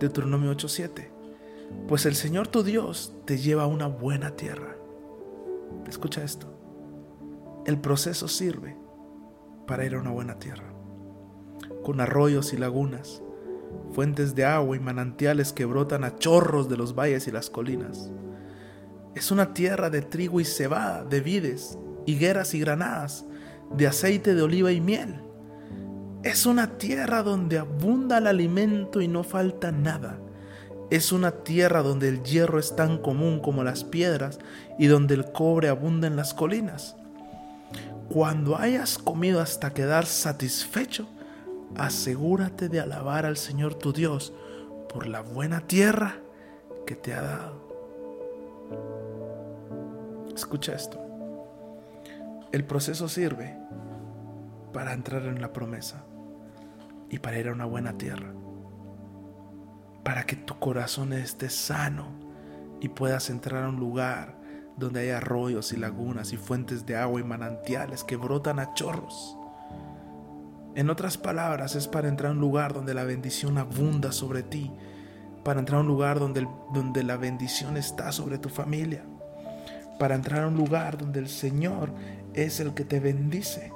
Deuteronomio 0.01 0.51
8:7. 0.53 1.11
Pues 1.89 2.07
el 2.07 2.15
Señor 2.15 2.49
tu 2.49 2.63
Dios 2.63 3.15
te 3.27 3.39
lleva 3.39 3.65
a 3.65 3.67
una 3.67 3.87
buena 3.87 4.37
tierra. 4.37 4.77
Escucha 5.87 6.23
esto. 6.25 6.47
El 7.67 7.79
proceso 7.79 8.29
sirve 8.29 8.77
para 9.67 9.85
ir 9.85 9.95
a 9.95 10.01
una 10.01 10.11
buena 10.11 10.39
tierra, 10.39 10.73
con 11.85 12.01
arroyos 12.01 12.53
y 12.53 12.57
lagunas, 12.57 13.23
fuentes 13.93 14.35
de 14.35 14.45
agua 14.45 14.77
y 14.77 14.81
manantiales 14.81 15.53
que 15.53 15.65
brotan 15.65 16.05
a 16.05 16.17
chorros 16.17 16.69
de 16.69 16.77
los 16.77 16.95
valles 16.95 17.27
y 17.29 17.31
las 17.31 17.51
colinas. 17.51 18.11
Es 19.15 19.31
una 19.31 19.53
tierra 19.53 19.91
de 19.91 20.03
trigo 20.03 20.41
y 20.41 20.45
cebada, 20.45 21.05
de 21.05 21.21
vides, 21.21 21.79
higueras 22.07 22.55
y 22.55 22.61
granadas, 22.61 23.27
de 23.77 23.87
aceite 23.87 24.35
de 24.35 24.43
oliva 24.43 24.73
y 24.73 24.81
miel. 24.81 25.21
Es 26.23 26.47
una 26.47 26.79
tierra 26.79 27.23
donde 27.23 27.59
abunda 27.59 28.19
el 28.19 28.27
alimento 28.27 29.01
y 29.01 29.09
no 29.09 29.25
falta 29.25 29.73
nada 29.73 30.19
es 30.93 31.11
una 31.11 31.31
tierra 31.31 31.83
donde 31.83 32.07
el 32.07 32.23
hierro 32.23 32.59
es 32.59 32.77
tan 32.77 32.99
común 32.99 33.41
como 33.41 33.65
las 33.65 33.83
piedras 33.83 34.39
y 34.79 34.89
donde 34.89 35.15
el 35.15 35.33
cobre 35.33 35.71
abunda 35.71 36.07
en 36.07 36.17
las 36.17 36.35
colinas. 36.35 36.97
Cuando 38.11 38.59
hayas 38.59 38.99
comido 38.99 39.41
hasta 39.41 39.73
quedar 39.73 40.05
satisfecho, 40.05 41.09
asegúrate 41.77 42.69
de 42.69 42.81
alabar 42.81 43.27
al 43.27 43.37
Señor 43.37 43.75
tu 43.75 43.93
Dios 43.93 44.33
por 44.89 45.07
la 45.07 45.21
buena 45.21 45.67
tierra 45.67 46.17
que 46.87 46.97
te 46.97 47.15
ha 47.15 47.23
dado. 47.23 47.63
Escucha 50.35 50.75
esto. 50.75 51.01
El 52.53 52.65
proceso 52.65 53.09
sirve 53.09 53.57
para 54.73 54.93
entrar 54.93 55.23
en 55.25 55.41
la 55.41 55.53
promesa 55.53 56.05
y 57.11 57.19
para 57.19 57.39
ir 57.39 57.49
a 57.49 57.53
una 57.53 57.67
buena 57.67 57.97
tierra 57.99 58.33
para 60.03 60.25
que 60.25 60.37
tu 60.37 60.59
corazón 60.59 61.13
esté 61.13 61.49
sano 61.49 62.09
y 62.81 62.89
puedas 62.89 63.31
entrar 63.31 63.65
a 63.65 63.69
un 63.69 63.79
lugar 63.79 64.37
donde 64.77 65.01
hay 65.01 65.11
arroyos 65.11 65.73
y 65.73 65.77
lagunas 65.77 66.33
y 66.33 66.37
fuentes 66.37 66.87
de 66.87 66.97
agua 66.97 67.21
y 67.21 67.25
manantiales 67.25 68.03
que 68.03 68.17
brotan 68.17 68.59
a 68.59 68.75
chorros. 68.75 69.37
En 70.75 70.89
otras 70.89 71.19
palabras, 71.19 71.75
es 71.75 71.87
para 71.87 72.09
entrar 72.09 72.31
a 72.31 72.35
un 72.35 72.41
lugar 72.41 72.73
donde 72.73 72.95
la 72.95 73.05
bendición 73.05 73.59
abunda 73.59 74.11
sobre 74.11 74.43
ti, 74.43 74.71
para 75.45 75.61
entrar 75.61 75.79
a 75.79 75.83
un 75.83 75.87
lugar 75.87 76.19
donde, 76.19 76.49
donde 76.73 77.03
la 77.03 77.19
bendición 77.19 77.77
está 77.77 78.11
sobre 78.11 78.39
tu 78.39 78.49
familia, 78.49 79.05
para 79.99 80.15
entrar 80.15 80.45
a 80.45 80.49
un 80.49 80.57
lugar 80.57 80.97
donde 80.97 81.21
el 81.21 81.29
Señor 81.29 81.93
es 82.33 82.59
el 82.59 82.73
que 82.73 82.85
te 82.85 83.01
bendice, 83.01 83.71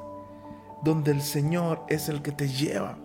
donde 0.83 1.11
el 1.11 1.21
Señor 1.21 1.85
es 1.89 2.09
el 2.09 2.23
que 2.23 2.33
te 2.33 2.49
lleva. 2.49 2.97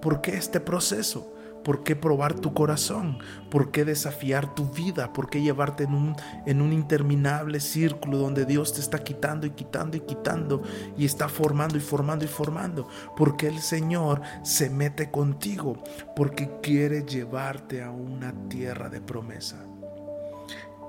¿Por 0.00 0.20
qué 0.20 0.36
este 0.36 0.60
proceso? 0.60 1.33
¿Por 1.64 1.82
qué 1.82 1.96
probar 1.96 2.34
tu 2.34 2.52
corazón? 2.52 3.18
¿Por 3.50 3.70
qué 3.70 3.86
desafiar 3.86 4.54
tu 4.54 4.66
vida? 4.66 5.12
¿Por 5.14 5.30
qué 5.30 5.40
llevarte 5.40 5.84
en 5.84 5.94
un, 5.94 6.16
en 6.44 6.60
un 6.60 6.72
interminable 6.72 7.58
círculo 7.58 8.18
donde 8.18 8.44
Dios 8.44 8.74
te 8.74 8.80
está 8.80 9.02
quitando 9.02 9.46
y 9.46 9.50
quitando 9.50 9.96
y 9.96 10.00
quitando 10.00 10.62
y 10.96 11.06
está 11.06 11.28
formando 11.28 11.78
y 11.78 11.80
formando 11.80 12.24
y 12.24 12.28
formando? 12.28 12.86
Porque 13.16 13.48
el 13.48 13.60
Señor 13.60 14.20
se 14.42 14.68
mete 14.68 15.10
contigo, 15.10 15.82
porque 16.14 16.50
quiere 16.62 17.04
llevarte 17.04 17.82
a 17.82 17.90
una 17.90 18.34
tierra 18.48 18.90
de 18.90 19.00
promesa. 19.00 19.64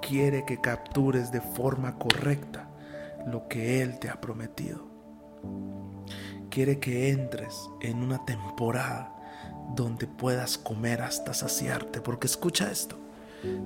Quiere 0.01 0.43
que 0.45 0.59
captures 0.59 1.31
de 1.31 1.41
forma 1.41 1.97
correcta 1.97 2.69
lo 3.25 3.47
que 3.47 3.81
Él 3.81 3.97
te 3.97 4.09
ha 4.09 4.19
prometido. 4.19 4.87
Quiere 6.49 6.79
que 6.79 7.09
entres 7.09 7.69
en 7.81 8.03
una 8.03 8.23
temporada 8.25 9.14
donde 9.73 10.07
puedas 10.07 10.57
comer 10.57 11.01
hasta 11.01 11.33
saciarte. 11.33 12.01
Porque 12.01 12.27
escucha 12.27 12.71
esto. 12.71 12.97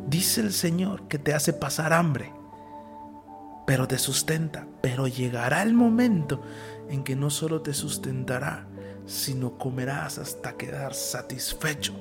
Dice 0.07 0.41
el 0.41 0.53
Señor 0.53 1.07
que 1.07 1.19
te 1.19 1.33
hace 1.33 1.53
pasar 1.53 1.93
hambre, 1.93 2.31
pero 3.65 3.87
te 3.87 3.97
sustenta. 3.97 4.67
Pero 4.81 5.07
llegará 5.07 5.63
el 5.63 5.73
momento 5.73 6.41
en 6.89 7.03
que 7.03 7.15
no 7.15 7.29
solo 7.29 7.61
te 7.61 7.73
sustentará, 7.73 8.67
sino 9.05 9.57
comerás 9.57 10.17
hasta 10.17 10.53
quedar 10.57 10.93
satisfecho. 10.93 11.93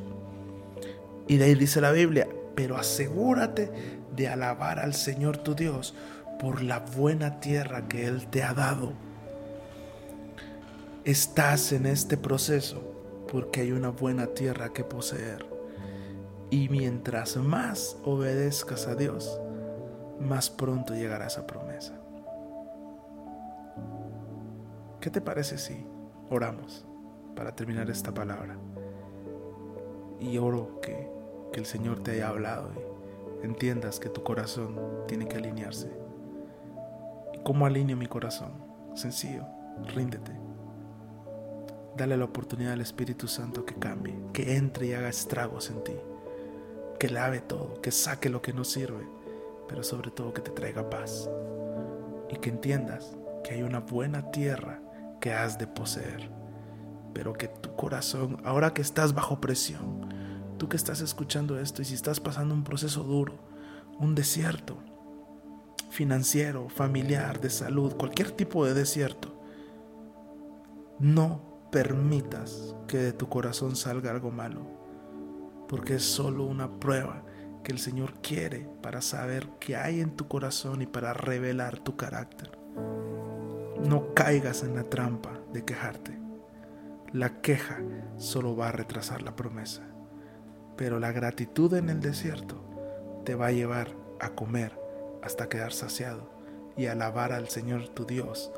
Y 1.26 1.36
de 1.36 1.44
ahí 1.44 1.54
dice 1.54 1.80
la 1.80 1.92
Biblia, 1.92 2.28
pero 2.54 2.76
asegúrate 2.76 3.70
de 4.16 4.28
alabar 4.28 4.78
al 4.78 4.94
Señor 4.94 5.36
tu 5.38 5.54
Dios 5.54 5.94
por 6.40 6.62
la 6.62 6.80
buena 6.80 7.40
tierra 7.40 7.88
que 7.88 8.06
Él 8.06 8.26
te 8.28 8.42
ha 8.42 8.54
dado. 8.54 8.92
Estás 11.04 11.72
en 11.72 11.86
este 11.86 12.16
proceso 12.16 12.87
porque 13.30 13.60
hay 13.60 13.72
una 13.72 13.90
buena 13.90 14.28
tierra 14.28 14.72
que 14.72 14.84
poseer. 14.84 15.46
Y 16.50 16.68
mientras 16.68 17.36
más 17.36 17.98
obedezcas 18.04 18.86
a 18.86 18.94
Dios, 18.94 19.40
más 20.18 20.50
pronto 20.50 20.94
llegará 20.94 21.26
esa 21.26 21.46
promesa. 21.46 21.94
¿Qué 25.00 25.10
te 25.10 25.20
parece 25.20 25.58
si 25.58 25.86
oramos 26.30 26.86
para 27.36 27.54
terminar 27.54 27.88
esta 27.90 28.12
palabra? 28.12 28.56
Y 30.20 30.38
oro 30.38 30.80
que, 30.80 31.08
que 31.52 31.60
el 31.60 31.66
Señor 31.66 32.02
te 32.02 32.12
haya 32.12 32.28
hablado 32.28 32.70
y 33.42 33.46
entiendas 33.46 34.00
que 34.00 34.08
tu 34.08 34.24
corazón 34.24 34.76
tiene 35.06 35.28
que 35.28 35.36
alinearse. 35.36 35.92
¿Y 37.34 37.38
cómo 37.44 37.66
alineo 37.66 37.96
mi 37.96 38.06
corazón? 38.06 38.52
Sencillo, 38.94 39.44
ríndete. 39.94 40.47
Dale 41.98 42.16
la 42.16 42.26
oportunidad 42.26 42.74
al 42.74 42.80
Espíritu 42.80 43.26
Santo 43.26 43.66
que 43.66 43.74
cambie, 43.74 44.14
que 44.32 44.54
entre 44.54 44.86
y 44.86 44.92
haga 44.92 45.08
estragos 45.08 45.68
en 45.68 45.82
ti, 45.82 45.96
que 46.96 47.10
lave 47.10 47.40
todo, 47.40 47.80
que 47.82 47.90
saque 47.90 48.30
lo 48.30 48.40
que 48.40 48.52
no 48.52 48.62
sirve, 48.62 49.04
pero 49.66 49.82
sobre 49.82 50.12
todo 50.12 50.32
que 50.32 50.40
te 50.40 50.52
traiga 50.52 50.88
paz. 50.88 51.28
Y 52.30 52.36
que 52.36 52.50
entiendas 52.50 53.16
que 53.42 53.54
hay 53.54 53.62
una 53.62 53.80
buena 53.80 54.30
tierra 54.30 54.80
que 55.20 55.32
has 55.32 55.58
de 55.58 55.66
poseer, 55.66 56.30
pero 57.14 57.32
que 57.32 57.48
tu 57.48 57.74
corazón, 57.74 58.40
ahora 58.44 58.72
que 58.72 58.82
estás 58.82 59.12
bajo 59.12 59.40
presión, 59.40 60.08
tú 60.56 60.68
que 60.68 60.76
estás 60.76 61.00
escuchando 61.00 61.58
esto 61.58 61.82
y 61.82 61.84
si 61.84 61.94
estás 61.94 62.20
pasando 62.20 62.54
un 62.54 62.62
proceso 62.62 63.02
duro, 63.02 63.34
un 63.98 64.14
desierto 64.14 64.78
financiero, 65.90 66.68
familiar, 66.68 67.40
de 67.40 67.50
salud, 67.50 67.96
cualquier 67.96 68.30
tipo 68.30 68.64
de 68.64 68.74
desierto, 68.74 69.34
no 71.00 71.47
permitas 71.70 72.74
que 72.86 72.98
de 72.98 73.12
tu 73.12 73.28
corazón 73.28 73.76
salga 73.76 74.10
algo 74.10 74.30
malo, 74.30 74.62
porque 75.68 75.96
es 75.96 76.02
solo 76.02 76.44
una 76.44 76.80
prueba 76.80 77.22
que 77.62 77.72
el 77.72 77.78
Señor 77.78 78.14
quiere 78.22 78.68
para 78.82 79.02
saber 79.02 79.48
qué 79.60 79.76
hay 79.76 80.00
en 80.00 80.16
tu 80.16 80.28
corazón 80.28 80.80
y 80.82 80.86
para 80.86 81.12
revelar 81.12 81.78
tu 81.78 81.96
carácter. 81.96 82.58
No 83.86 84.14
caigas 84.14 84.62
en 84.62 84.74
la 84.74 84.84
trampa 84.84 85.38
de 85.52 85.64
quejarte. 85.64 86.18
La 87.12 87.40
queja 87.40 87.80
solo 88.16 88.56
va 88.56 88.68
a 88.68 88.72
retrasar 88.72 89.22
la 89.22 89.36
promesa, 89.36 89.82
pero 90.76 90.98
la 90.98 91.12
gratitud 91.12 91.72
en 91.74 91.88
el 91.90 92.00
desierto 92.00 92.62
te 93.24 93.34
va 93.34 93.46
a 93.46 93.52
llevar 93.52 93.88
a 94.20 94.30
comer 94.30 94.78
hasta 95.22 95.48
quedar 95.48 95.72
saciado 95.72 96.30
y 96.76 96.86
alabar 96.86 97.32
al 97.32 97.48
Señor 97.48 97.88
tu 97.88 98.06
Dios, 98.06 98.52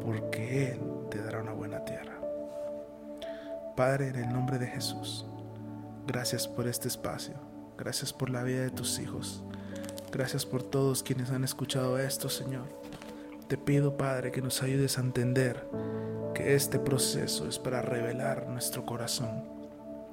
porque 0.00 0.72
Él 0.72 0.80
te 1.10 1.18
dará 1.18 1.42
una 1.42 1.52
buena. 1.52 1.73
Padre, 3.76 4.08
en 4.08 4.16
el 4.16 4.32
nombre 4.32 4.58
de 4.58 4.68
Jesús, 4.68 5.26
gracias 6.06 6.46
por 6.46 6.68
este 6.68 6.86
espacio, 6.86 7.34
gracias 7.76 8.12
por 8.12 8.30
la 8.30 8.44
vida 8.44 8.60
de 8.60 8.70
tus 8.70 9.00
hijos, 9.00 9.42
gracias 10.12 10.46
por 10.46 10.62
todos 10.62 11.02
quienes 11.02 11.30
han 11.30 11.42
escuchado 11.42 11.98
esto, 11.98 12.28
Señor. 12.28 12.68
Te 13.48 13.58
pido, 13.58 13.96
Padre, 13.96 14.30
que 14.30 14.42
nos 14.42 14.62
ayudes 14.62 14.96
a 14.96 15.00
entender 15.00 15.68
que 16.34 16.54
este 16.54 16.78
proceso 16.78 17.48
es 17.48 17.58
para 17.58 17.82
revelar 17.82 18.48
nuestro 18.48 18.86
corazón 18.86 19.44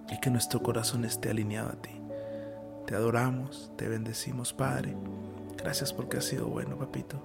y 0.10 0.19
que 0.19 0.32
nuestro 0.32 0.62
corazón 0.63 1.06
esté 1.06 1.30
alineado 1.30 1.69
a 1.69 1.82
ti. 1.82 2.02
Te 2.88 2.95
adoramos, 2.95 3.71
te 3.78 3.88
bendecimos, 3.88 4.54
Padre. 4.54 4.95
Gracias 5.58 5.93
porque 5.93 6.17
has 6.17 6.26
sido 6.26 6.47
bueno, 6.47 6.78
papito. 6.78 7.21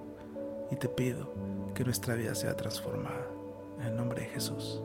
Y 0.71 0.75
te 0.75 0.87
pido 0.87 1.33
que 1.73 1.83
nuestra 1.83 2.13
vida 2.13 2.35
sea 2.35 2.55
transformada. 2.55 3.27
En 3.79 3.87
el 3.87 3.95
nombre 3.95 4.21
de 4.21 4.27
Jesús. 4.27 4.81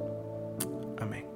Amén. 0.98 1.31